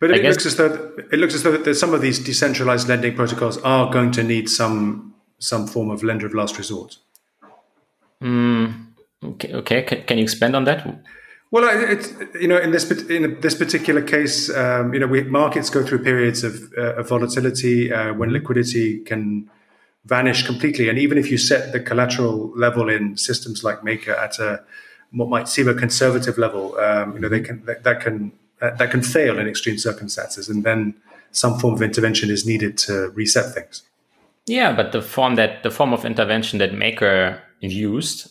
But 0.00 0.10
it 0.10 0.22
guess, 0.22 0.34
looks 0.34 0.46
as 0.46 0.56
though 0.56 0.92
it 1.12 1.18
looks 1.18 1.34
as 1.34 1.44
though 1.44 1.56
that 1.56 1.74
some 1.76 1.94
of 1.94 2.00
these 2.00 2.18
decentralized 2.18 2.88
lending 2.88 3.14
protocols 3.14 3.58
are 3.58 3.92
going 3.92 4.10
to 4.12 4.22
need 4.24 4.48
some 4.48 5.14
some 5.38 5.66
form 5.66 5.90
of 5.90 6.02
lender 6.02 6.26
of 6.26 6.34
last 6.34 6.58
resort. 6.58 6.98
Mm, 8.20 8.86
okay, 9.24 9.52
okay. 9.54 9.82
Can, 9.82 10.02
can 10.02 10.18
you 10.18 10.24
expand 10.24 10.56
on 10.56 10.64
that? 10.64 11.04
Well, 11.52 11.68
it's 11.70 12.12
you 12.40 12.48
know 12.48 12.58
in 12.58 12.72
this 12.72 12.90
in 13.08 13.40
this 13.40 13.54
particular 13.54 14.02
case, 14.02 14.50
um, 14.50 14.94
you 14.94 15.00
know, 15.00 15.06
we, 15.06 15.22
markets 15.22 15.70
go 15.70 15.84
through 15.84 16.02
periods 16.02 16.42
of, 16.42 16.72
uh, 16.76 16.94
of 16.94 17.08
volatility 17.08 17.92
uh, 17.92 18.14
when 18.14 18.32
liquidity 18.32 19.00
can 19.00 19.50
vanish 20.04 20.44
completely. 20.44 20.88
And 20.88 20.98
even 20.98 21.18
if 21.18 21.30
you 21.30 21.38
set 21.38 21.72
the 21.72 21.78
collateral 21.78 22.52
level 22.56 22.88
in 22.88 23.16
systems 23.16 23.62
like 23.62 23.84
Maker 23.84 24.12
at 24.12 24.38
a 24.38 24.64
what 25.12 25.28
might 25.28 25.46
seem 25.46 25.68
a 25.68 25.74
conservative 25.74 26.38
level, 26.38 26.76
um, 26.78 27.12
you 27.12 27.20
know, 27.20 27.28
they 27.28 27.40
can 27.40 27.64
that, 27.66 27.84
that 27.84 28.00
can 28.00 28.32
that, 28.62 28.78
that 28.78 28.90
can 28.90 29.02
fail 29.02 29.38
in 29.38 29.48
extreme 29.48 29.76
circumstances, 29.76 30.48
and 30.48 30.64
then 30.64 30.94
some 31.32 31.58
form 31.58 31.74
of 31.74 31.82
intervention 31.82 32.30
is 32.30 32.46
needed 32.46 32.78
to 32.78 33.10
reset 33.10 33.52
things. 33.52 33.82
Yeah, 34.46 34.74
but 34.74 34.92
the 34.92 35.02
form 35.02 35.34
that 35.34 35.62
the 35.62 35.70
form 35.70 35.92
of 35.92 36.04
intervention 36.04 36.58
that 36.60 36.72
Maker 36.72 37.42
used, 37.60 38.30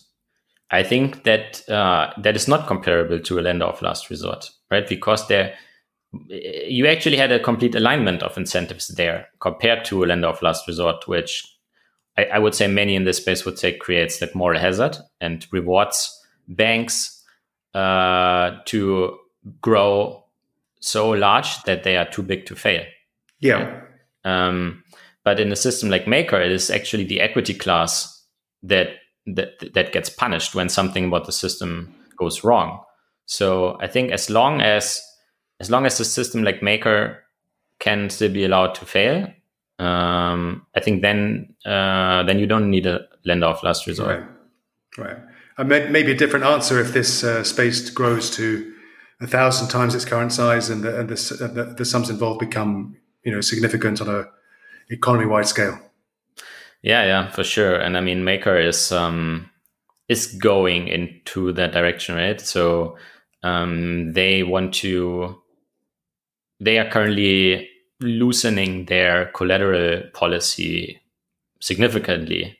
I 0.71 0.83
think 0.83 1.23
that 1.23 1.67
uh, 1.69 2.11
that 2.17 2.35
is 2.35 2.47
not 2.47 2.67
comparable 2.67 3.19
to 3.19 3.39
a 3.39 3.41
lender 3.41 3.65
of 3.65 3.81
last 3.81 4.09
resort, 4.09 4.49
right? 4.71 4.87
Because 4.87 5.27
there, 5.27 5.53
you 6.29 6.87
actually 6.87 7.17
had 7.17 7.31
a 7.31 7.39
complete 7.39 7.75
alignment 7.75 8.23
of 8.23 8.37
incentives 8.37 8.87
there 8.87 9.27
compared 9.39 9.85
to 9.85 10.03
a 10.03 10.05
lender 10.05 10.27
of 10.27 10.41
last 10.41 10.67
resort, 10.67 11.07
which 11.07 11.45
I, 12.17 12.25
I, 12.25 12.39
would 12.39 12.55
say 12.55 12.67
many 12.67 12.95
in 12.95 13.05
this 13.05 13.17
space 13.17 13.45
would 13.45 13.57
say 13.57 13.77
creates 13.77 14.21
like 14.21 14.35
moral 14.35 14.59
hazard 14.59 14.97
and 15.21 15.45
rewards 15.51 16.17
banks 16.49 17.23
uh, 17.73 18.57
to 18.65 19.17
grow 19.61 20.20
so 20.81 21.11
large 21.11 21.63
that 21.63 21.83
they 21.83 21.95
are 21.95 22.09
too 22.09 22.23
big 22.23 22.45
to 22.47 22.55
fail. 22.55 22.83
Yeah. 23.39 23.81
Um, 24.25 24.83
but 25.23 25.39
in 25.39 25.51
a 25.51 25.55
system 25.55 25.89
like 25.89 26.07
Maker, 26.07 26.41
it 26.41 26.51
is 26.51 26.69
actually 26.69 27.05
the 27.05 27.21
equity 27.21 27.53
class 27.53 28.25
that 28.63 28.89
that 29.27 29.73
that 29.73 29.93
gets 29.93 30.09
punished 30.09 30.55
when 30.55 30.67
something 30.67 31.05
about 31.05 31.25
the 31.25 31.31
system 31.31 31.93
goes 32.17 32.43
wrong. 32.43 32.83
So 33.25 33.77
I 33.79 33.87
think 33.87 34.11
as 34.11 34.29
long 34.29 34.61
as 34.61 35.01
as 35.59 35.69
long 35.69 35.85
as 35.85 35.97
the 35.97 36.05
system 36.05 36.43
like 36.43 36.63
Maker 36.63 37.23
can 37.79 38.09
still 38.09 38.31
be 38.31 38.43
allowed 38.43 38.75
to 38.75 38.85
fail, 38.85 39.27
um, 39.79 40.65
I 40.75 40.79
think 40.79 41.03
then 41.03 41.55
uh, 41.65 42.23
then 42.23 42.39
you 42.39 42.47
don't 42.47 42.69
need 42.69 42.87
a 42.87 43.01
lender 43.23 43.47
of 43.47 43.63
last 43.63 43.85
resort. 43.85 44.19
Right. 44.19 44.27
Right. 44.97 45.17
And 45.57 45.69
maybe 45.69 46.11
a 46.11 46.17
different 46.17 46.45
answer 46.45 46.79
if 46.79 46.93
this 46.93 47.23
uh, 47.23 47.43
space 47.43 47.89
grows 47.91 48.31
to 48.31 48.73
a 49.21 49.27
thousand 49.27 49.67
times 49.69 49.95
its 49.95 50.05
current 50.05 50.33
size 50.33 50.69
and 50.69 50.83
the, 50.83 50.99
and 50.99 51.09
the, 51.09 51.47
the, 51.47 51.75
the 51.77 51.85
sums 51.85 52.09
involved 52.09 52.39
become 52.39 52.97
you 53.23 53.31
know 53.31 53.41
significant 53.41 54.01
on 54.01 54.09
a 54.09 54.25
economy 54.89 55.25
wide 55.25 55.47
scale. 55.47 55.79
Yeah, 56.81 57.05
yeah, 57.05 57.29
for 57.29 57.43
sure. 57.43 57.75
And 57.75 57.95
I 57.95 58.01
mean, 58.01 58.23
Maker 58.23 58.57
is 58.57 58.91
um, 58.91 59.49
is 60.09 60.27
going 60.27 60.87
into 60.87 61.53
that 61.53 61.71
direction, 61.71 62.15
right? 62.15 62.41
So 62.41 62.97
um, 63.43 64.13
they 64.13 64.43
want 64.43 64.73
to. 64.75 65.37
They 66.59 66.79
are 66.79 66.89
currently 66.89 67.69
loosening 67.99 68.85
their 68.85 69.27
collateral 69.27 70.03
policy 70.13 70.99
significantly. 71.59 72.57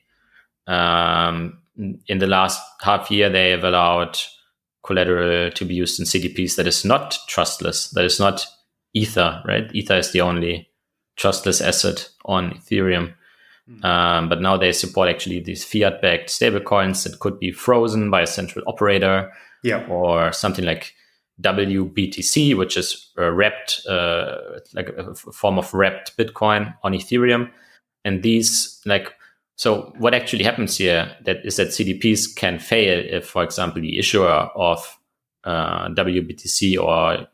Um, 0.66 1.58
in 1.76 2.18
the 2.18 2.26
last 2.26 2.60
half 2.82 3.10
year, 3.10 3.28
they 3.28 3.50
have 3.50 3.64
allowed 3.64 4.18
collateral 4.82 5.50
to 5.50 5.64
be 5.64 5.74
used 5.74 6.00
in 6.00 6.06
CDPs 6.06 6.56
that 6.56 6.66
is 6.66 6.84
not 6.84 7.18
trustless, 7.28 7.90
that 7.90 8.04
is 8.04 8.18
not 8.18 8.46
Ether, 8.94 9.42
right? 9.46 9.70
Ether 9.74 9.96
is 9.96 10.12
the 10.12 10.20
only 10.20 10.68
trustless 11.16 11.60
asset 11.60 12.08
on 12.24 12.52
Ethereum. 12.52 13.14
Mm. 13.70 13.84
Um, 13.84 14.28
but 14.28 14.40
now 14.40 14.56
they 14.56 14.72
support 14.72 15.08
actually 15.08 15.40
these 15.40 15.64
fiat 15.64 16.02
backed 16.02 16.30
stablecoins 16.30 17.04
that 17.04 17.20
could 17.20 17.38
be 17.38 17.52
frozen 17.52 18.10
by 18.10 18.22
a 18.22 18.26
central 18.26 18.64
operator 18.66 19.32
yeah. 19.62 19.86
or 19.86 20.32
something 20.32 20.64
like 20.64 20.94
WBTC, 21.40 22.56
which 22.56 22.76
is 22.76 23.10
a 23.16 23.32
wrapped, 23.32 23.82
uh, 23.88 24.36
like 24.74 24.88
a 24.88 25.14
form 25.14 25.58
of 25.58 25.72
wrapped 25.72 26.16
Bitcoin 26.16 26.74
on 26.82 26.92
Ethereum. 26.92 27.50
And 28.04 28.22
these, 28.22 28.80
like, 28.84 29.14
so 29.56 29.92
what 29.98 30.14
actually 30.14 30.44
happens 30.44 30.76
here 30.76 31.14
that 31.24 31.44
is 31.44 31.56
that 31.56 31.68
CDPs 31.68 32.34
can 32.34 32.58
fail 32.58 33.02
if, 33.04 33.26
for 33.26 33.44
example, 33.44 33.82
the 33.82 33.98
issuer 33.98 34.28
of 34.28 34.98
uh, 35.44 35.88
WBTC 35.88 36.82
or 36.82 37.26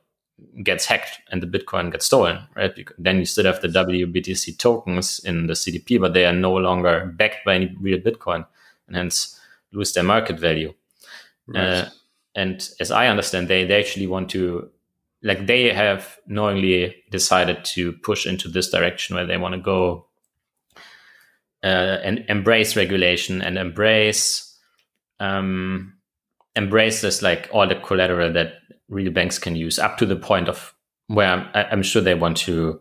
gets 0.63 0.87
hacked 0.87 1.21
and 1.31 1.43
the 1.43 1.47
Bitcoin 1.47 1.91
gets 1.93 2.07
stolen, 2.07 2.39
right? 2.55 2.75
Because 2.75 2.97
then 2.99 3.19
you 3.19 3.25
still 3.25 3.45
have 3.45 3.61
the 3.61 3.69
WBTC 3.69 4.59
tokens 4.59 5.21
in 5.21 5.47
the 5.47 5.55
CDP, 5.55 6.01
but 6.01 6.15
they 6.15 6.27
are 6.27 6.33
no 6.33 6.55
longer 6.55 7.13
backed 7.17 7.45
by 7.45 7.55
any 7.55 7.75
real 7.81 7.99
Bitcoin 7.99 8.47
and 8.87 8.97
hence 8.97 9.41
lose 9.73 9.93
their 9.93 10.05
market 10.05 10.39
value. 10.39 10.73
Right. 11.47 11.63
Uh, 11.63 11.89
and 12.35 12.69
as 12.81 12.91
I 12.91 13.09
understand, 13.09 13.49
they, 13.49 13.65
they 13.65 13.81
actually 13.81 14.07
want 14.07 14.31
to, 14.31 14.71
like, 15.23 15.47
they 15.47 15.73
have 15.73 16.19
knowingly 16.27 16.97
decided 17.11 17.65
to 17.65 17.93
push 17.93 18.27
into 18.27 18.49
this 18.49 18.71
direction 18.71 19.17
where 19.17 19.27
they 19.27 19.37
want 19.37 19.55
to 19.55 19.61
go 19.61 20.08
uh, 21.63 21.99
and 22.05 22.25
embrace 22.29 22.77
regulation 22.77 23.43
and 23.43 23.59
embrace 23.59 24.45
um, 25.21 25.95
embrace 26.55 27.01
this 27.01 27.23
like 27.23 27.49
all 27.53 27.67
the 27.67 27.75
collateral 27.77 28.33
that 28.33 28.55
real 28.89 29.13
banks 29.13 29.39
can 29.39 29.57
use 29.57 29.79
up 29.79 29.99
to 29.99 30.07
the 30.07 30.17
point 30.17 30.49
of 30.49 30.75
where 31.09 31.29
I'm, 31.29 31.49
I'm 31.55 31.83
sure 31.83 32.03
they 32.03 32.15
want 32.15 32.37
to 32.39 32.81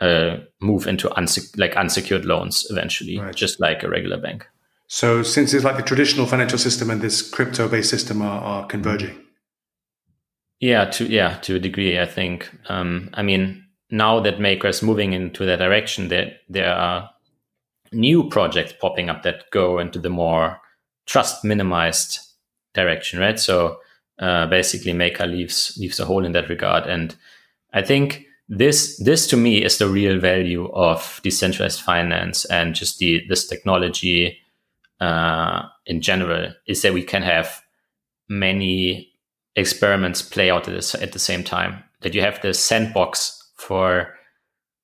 uh, 0.00 0.38
move 0.60 0.86
into 0.86 1.08
unse- 1.10 1.56
like 1.56 1.76
unsecured 1.76 2.24
loans 2.24 2.66
eventually, 2.70 3.18
right. 3.18 3.34
just 3.34 3.60
like 3.60 3.82
a 3.82 3.88
regular 3.88 4.18
bank. 4.18 4.46
So, 4.88 5.22
since 5.22 5.54
it's 5.54 5.64
like 5.64 5.76
the 5.76 5.82
traditional 5.82 6.26
financial 6.26 6.58
system 6.58 6.90
and 6.90 7.00
this 7.00 7.22
crypto-based 7.28 7.88
system 7.88 8.20
are, 8.20 8.40
are 8.40 8.66
converging. 8.66 9.18
Yeah, 10.60 10.84
to 10.86 11.06
yeah, 11.06 11.38
to 11.38 11.56
a 11.56 11.58
degree, 11.58 11.98
I 11.98 12.06
think. 12.06 12.50
Um, 12.68 13.10
I 13.14 13.22
mean, 13.22 13.64
now 13.90 14.20
that 14.20 14.38
Maker 14.38 14.68
is 14.68 14.82
moving 14.82 15.12
into 15.12 15.46
that 15.46 15.60
direction, 15.60 16.08
there 16.08 16.36
there 16.48 16.74
are 16.74 17.10
new 17.92 18.28
projects 18.28 18.74
popping 18.80 19.10
up 19.10 19.22
that 19.22 19.50
go 19.50 19.78
into 19.78 19.98
the 19.98 20.10
more 20.10 20.60
trust 21.06 21.44
minimized 21.44 22.18
direction, 22.74 23.18
right? 23.18 23.38
So 23.38 23.78
uh, 24.18 24.46
basically 24.46 24.92
Maker 24.92 25.26
leaves 25.26 25.76
leaves 25.80 26.00
a 26.00 26.04
hole 26.04 26.24
in 26.24 26.32
that 26.32 26.48
regard. 26.48 26.86
And 26.86 27.14
I 27.72 27.82
think 27.82 28.26
this 28.48 28.96
this 28.98 29.26
to 29.28 29.36
me 29.36 29.64
is 29.64 29.78
the 29.78 29.88
real 29.88 30.18
value 30.18 30.70
of 30.72 31.20
decentralized 31.22 31.80
finance 31.80 32.44
and 32.46 32.74
just 32.74 32.98
the 32.98 33.22
this 33.28 33.46
technology 33.46 34.38
uh, 35.00 35.62
in 35.86 36.00
general 36.00 36.52
is 36.66 36.82
that 36.82 36.94
we 36.94 37.02
can 37.02 37.22
have 37.22 37.62
many 38.28 39.12
experiments 39.56 40.22
play 40.22 40.50
out 40.50 40.68
at, 40.68 40.74
this, 40.74 40.94
at 40.94 41.12
the 41.12 41.18
same 41.18 41.44
time. 41.44 41.82
That 42.00 42.14
you 42.14 42.20
have 42.22 42.40
the 42.40 42.54
sandbox 42.54 43.50
for 43.56 44.14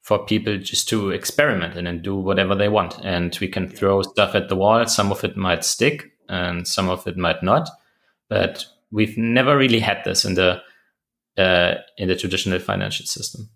for 0.09 0.25
people 0.25 0.57
just 0.57 0.89
to 0.89 1.11
experiment 1.11 1.77
and 1.77 1.87
then 1.87 2.01
do 2.01 2.17
whatever 2.17 2.55
they 2.55 2.71
want, 2.71 2.99
and 3.05 3.37
we 3.43 3.47
can 3.47 3.69
throw 3.69 4.01
stuff 4.01 4.35
at 4.35 4.49
the 4.49 4.57
wall. 4.57 4.87
Some 4.87 5.13
of 5.13 5.23
it 5.23 5.37
might 5.37 5.67
stick, 5.67 6.11
and 6.31 6.67
some 6.67 6.89
of 6.89 7.07
it 7.07 7.19
might 7.19 7.43
not. 7.43 7.69
But 8.31 8.65
we've 8.91 9.19
never 9.19 9.55
really 9.59 9.81
had 9.81 9.99
this 10.07 10.25
in 10.25 10.33
the 10.33 10.63
uh, 11.37 11.75
in 11.99 12.09
the 12.09 12.17
traditional 12.17 12.59
financial 12.59 13.05
system. 13.05 13.51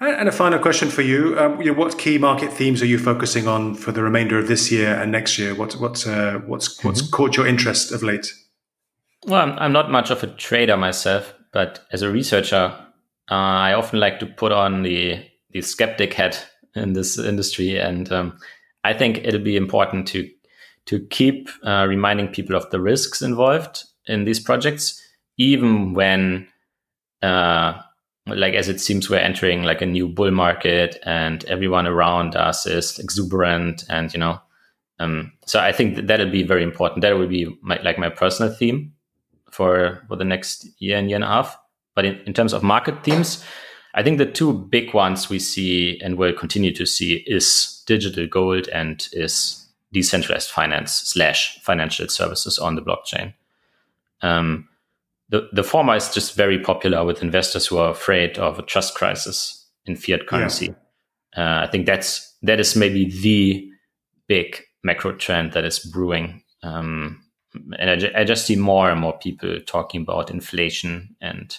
And 0.00 0.28
a 0.28 0.32
final 0.32 0.58
question 0.58 0.90
for 0.90 1.02
you: 1.02 1.38
um, 1.38 1.62
you 1.62 1.72
know, 1.72 1.78
What 1.78 1.96
key 1.96 2.18
market 2.18 2.52
themes 2.52 2.82
are 2.82 2.86
you 2.86 2.98
focusing 2.98 3.46
on 3.46 3.76
for 3.76 3.92
the 3.92 4.02
remainder 4.02 4.40
of 4.40 4.48
this 4.48 4.72
year 4.72 5.00
and 5.00 5.12
next 5.12 5.38
year? 5.38 5.54
What, 5.54 5.74
what's 5.74 6.08
uh, 6.08 6.40
what's 6.44 6.82
what's 6.82 7.02
mm-hmm. 7.02 7.12
caught 7.12 7.36
your 7.36 7.46
interest 7.46 7.92
of 7.92 8.02
late? 8.02 8.26
Well, 9.26 9.42
I'm, 9.42 9.58
I'm, 9.58 9.72
not 9.72 9.92
much 9.92 10.10
of 10.10 10.24
a 10.24 10.26
trader 10.26 10.76
myself, 10.76 11.34
but 11.52 11.86
as 11.92 12.02
a 12.02 12.10
researcher, 12.10 12.74
uh, 13.30 13.34
I 13.34 13.74
often 13.74 14.00
like 14.00 14.18
to 14.18 14.26
put 14.26 14.52
on 14.52 14.82
the 14.82 15.24
the 15.56 15.66
skeptic 15.66 16.12
hat 16.14 16.46
in 16.74 16.92
this 16.92 17.18
industry, 17.18 17.78
and 17.78 18.12
um, 18.12 18.38
I 18.84 18.92
think 18.92 19.18
it'll 19.18 19.40
be 19.40 19.56
important 19.56 20.06
to 20.08 20.28
to 20.86 21.00
keep 21.06 21.48
uh, 21.64 21.86
reminding 21.88 22.28
people 22.28 22.54
of 22.54 22.70
the 22.70 22.80
risks 22.80 23.20
involved 23.20 23.84
in 24.06 24.24
these 24.24 24.38
projects, 24.38 25.02
even 25.36 25.94
when, 25.94 26.46
uh, 27.22 27.72
like 28.28 28.54
as 28.54 28.68
it 28.68 28.80
seems, 28.80 29.10
we're 29.10 29.16
entering 29.16 29.64
like 29.64 29.82
a 29.82 29.86
new 29.86 30.06
bull 30.08 30.30
market 30.30 30.96
and 31.04 31.44
everyone 31.46 31.88
around 31.88 32.36
us 32.36 32.66
is 32.66 32.98
exuberant, 32.98 33.84
and 33.88 34.12
you 34.12 34.20
know, 34.20 34.40
um, 34.98 35.32
so 35.46 35.60
I 35.60 35.72
think 35.72 35.96
that 35.96 36.06
that'll 36.06 36.30
be 36.30 36.42
very 36.42 36.62
important. 36.62 37.02
That 37.02 37.16
will 37.16 37.26
be 37.26 37.48
my, 37.62 37.80
like 37.82 37.98
my 37.98 38.10
personal 38.10 38.52
theme 38.52 38.92
for 39.50 40.04
for 40.08 40.16
the 40.16 40.24
next 40.24 40.68
year 40.78 40.98
and 40.98 41.08
year 41.08 41.16
and 41.16 41.24
a 41.24 41.28
half. 41.28 41.58
But 41.94 42.04
in, 42.04 42.20
in 42.26 42.34
terms 42.34 42.52
of 42.52 42.62
market 42.62 43.02
themes, 43.02 43.42
I 43.96 44.02
think 44.02 44.18
the 44.18 44.30
two 44.30 44.52
big 44.52 44.92
ones 44.92 45.30
we 45.30 45.38
see 45.38 45.98
and 46.02 46.16
will 46.16 46.34
continue 46.34 46.72
to 46.74 46.84
see 46.84 47.24
is 47.26 47.82
digital 47.86 48.26
gold 48.26 48.68
and 48.68 49.08
is 49.12 49.66
decentralized 49.92 50.50
finance 50.50 50.92
slash 50.92 51.58
financial 51.62 52.06
services 52.08 52.58
on 52.58 52.74
the 52.74 52.82
blockchain. 52.82 53.32
Um, 54.20 54.68
the, 55.30 55.48
the 55.52 55.64
former 55.64 55.96
is 55.96 56.12
just 56.12 56.36
very 56.36 56.58
popular 56.58 57.04
with 57.04 57.22
investors 57.22 57.66
who 57.66 57.78
are 57.78 57.90
afraid 57.90 58.38
of 58.38 58.58
a 58.58 58.62
trust 58.62 58.94
crisis 58.94 59.66
in 59.86 59.96
fiat 59.96 60.26
currency. 60.26 60.74
Yeah. 61.34 61.62
Uh, 61.62 61.66
I 61.66 61.70
think 61.70 61.86
that's 61.86 62.34
that 62.42 62.60
is 62.60 62.76
maybe 62.76 63.10
the 63.22 63.68
big 64.28 64.62
macro 64.84 65.12
trend 65.12 65.52
that 65.52 65.64
is 65.64 65.78
brewing. 65.78 66.42
Um, 66.62 67.22
and 67.78 67.90
I, 67.90 67.96
ju- 67.96 68.12
I, 68.14 68.24
just 68.24 68.46
see 68.46 68.56
more 68.56 68.90
and 68.90 69.00
more 69.00 69.18
people 69.18 69.58
talking 69.66 70.02
about 70.02 70.30
inflation 70.30 71.16
and 71.20 71.58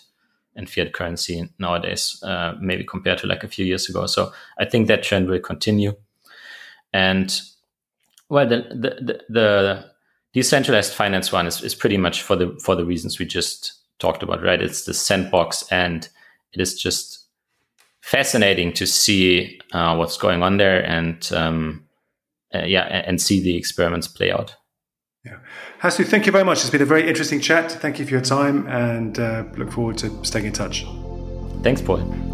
and 0.58 0.70
fiat 0.70 0.92
currency 0.92 1.48
nowadays, 1.60 2.22
uh, 2.24 2.56
maybe 2.60 2.84
compared 2.84 3.20
to 3.20 3.28
like 3.28 3.44
a 3.44 3.48
few 3.48 3.66
years 3.66 3.88
ago. 3.88 4.08
So 4.08 4.34
I 4.58 4.66
think 4.66 4.88
that 4.88 5.04
trend 5.04 5.30
will 5.30 5.40
continue. 5.40 5.96
And 6.92 7.40
well, 8.30 8.48
the 8.48 8.58
the, 8.70 8.90
the, 9.02 9.24
the 9.30 9.86
decentralized 10.34 10.94
finance 10.94 11.32
one 11.32 11.48
is, 11.48 11.64
is 11.64 11.76
pretty 11.76 11.98
much 11.98 12.22
for 12.22 12.36
the 12.36 12.60
for 12.64 12.76
the 12.76 12.86
reasons 12.86 13.20
we 13.20 13.26
just 13.26 13.74
talked 14.00 14.24
about, 14.24 14.44
right? 14.44 14.62
It's 14.62 14.86
the 14.86 14.94
sandbox, 14.94 15.66
and 15.72 16.10
it 16.54 16.62
is 16.62 16.82
just 16.82 17.26
fascinating 18.02 18.74
to 18.74 18.88
see 18.88 19.60
uh, 19.74 19.96
what's 19.96 20.18
going 20.18 20.44
on 20.44 20.58
there, 20.58 20.84
and 20.86 21.30
um, 21.34 21.86
uh, 22.54 22.64
yeah, 22.66 22.84
and, 22.84 23.08
and, 23.08 23.22
see 23.22 23.42
the 23.42 23.58
experiments 23.58 24.08
play 24.08 24.32
out. 24.32 24.56
Yeah, 25.28 25.38
Hasu, 25.82 26.06
thank 26.06 26.26
you 26.26 26.32
very 26.32 26.46
much. 26.46 26.62
It's 26.62 26.70
been 26.70 26.82
a 26.82 26.86
very 26.86 27.08
interesting 27.08 27.42
chat. 27.42 27.70
Thank 27.70 28.00
you 28.00 28.06
for 28.06 28.12
your 28.12 28.22
time, 28.22 28.66
and 28.68 29.20
uh, 29.20 29.44
look 29.58 29.74
forward 29.74 29.98
to 29.98 30.24
staying 30.24 30.46
in 30.46 30.54
touch. 30.54 30.86
Thanks, 31.64 31.82
Paul. 31.82 32.27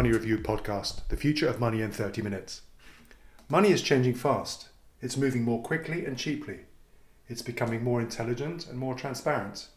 Money 0.00 0.12
Review 0.12 0.38
podcast, 0.38 1.06
The 1.08 1.16
Future 1.18 1.46
of 1.46 1.60
Money 1.60 1.82
in 1.82 1.90
30 1.90 2.22
Minutes. 2.22 2.62
Money 3.50 3.70
is 3.70 3.82
changing 3.82 4.14
fast. 4.14 4.70
It's 5.02 5.18
moving 5.18 5.42
more 5.42 5.62
quickly 5.62 6.06
and 6.06 6.16
cheaply. 6.16 6.60
It's 7.28 7.42
becoming 7.42 7.84
more 7.84 8.00
intelligent 8.00 8.66
and 8.66 8.78
more 8.78 8.94
transparent. 8.94 9.68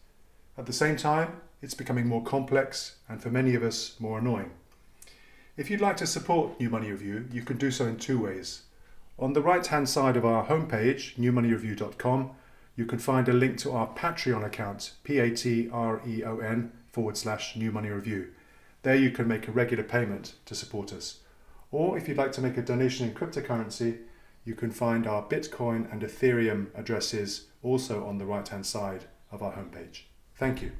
At 0.56 0.64
the 0.64 0.72
same 0.72 0.96
time, 0.96 1.42
it's 1.60 1.74
becoming 1.74 2.06
more 2.06 2.24
complex 2.24 2.96
and 3.06 3.22
for 3.22 3.28
many 3.28 3.54
of 3.54 3.62
us 3.62 3.96
more 4.00 4.18
annoying. 4.18 4.52
If 5.58 5.68
you'd 5.68 5.82
like 5.82 5.98
to 5.98 6.06
support 6.06 6.58
New 6.58 6.70
Money 6.70 6.90
Review, 6.90 7.28
you 7.30 7.42
can 7.42 7.58
do 7.58 7.70
so 7.70 7.84
in 7.84 7.98
two 7.98 8.18
ways. 8.18 8.62
On 9.18 9.34
the 9.34 9.42
right 9.42 9.66
hand 9.66 9.90
side 9.90 10.16
of 10.16 10.24
our 10.24 10.46
homepage, 10.46 11.16
newmoneyreview.com, 11.16 12.30
you 12.76 12.86
can 12.86 12.98
find 12.98 13.28
a 13.28 13.34
link 13.34 13.58
to 13.58 13.72
our 13.72 13.88
Patreon 13.88 14.42
account, 14.42 14.92
P 15.02 15.18
A 15.18 15.36
T 15.36 15.68
R 15.70 16.00
E 16.08 16.24
O 16.24 16.38
N 16.38 16.72
forward 16.92 17.18
slash 17.18 17.56
New 17.56 17.70
Money 17.70 17.90
Review. 17.90 18.28
There 18.84 18.94
you 18.94 19.10
can 19.10 19.26
make 19.26 19.48
a 19.48 19.52
regular 19.52 19.82
payment 19.82 20.34
to 20.44 20.54
support 20.54 20.92
us. 20.92 21.20
Or 21.70 21.96
if 21.96 22.06
you'd 22.06 22.18
like 22.18 22.32
to 22.32 22.42
make 22.42 22.58
a 22.58 22.62
donation 22.62 23.08
in 23.08 23.14
cryptocurrency, 23.14 24.00
you 24.44 24.54
can 24.54 24.70
find 24.70 25.06
our 25.06 25.26
Bitcoin 25.26 25.90
and 25.90 26.02
Ethereum 26.02 26.66
addresses 26.74 27.46
also 27.62 28.06
on 28.06 28.18
the 28.18 28.26
right 28.26 28.46
hand 28.46 28.66
side 28.66 29.06
of 29.32 29.42
our 29.42 29.54
homepage. 29.54 30.02
Thank 30.36 30.60
you. 30.60 30.72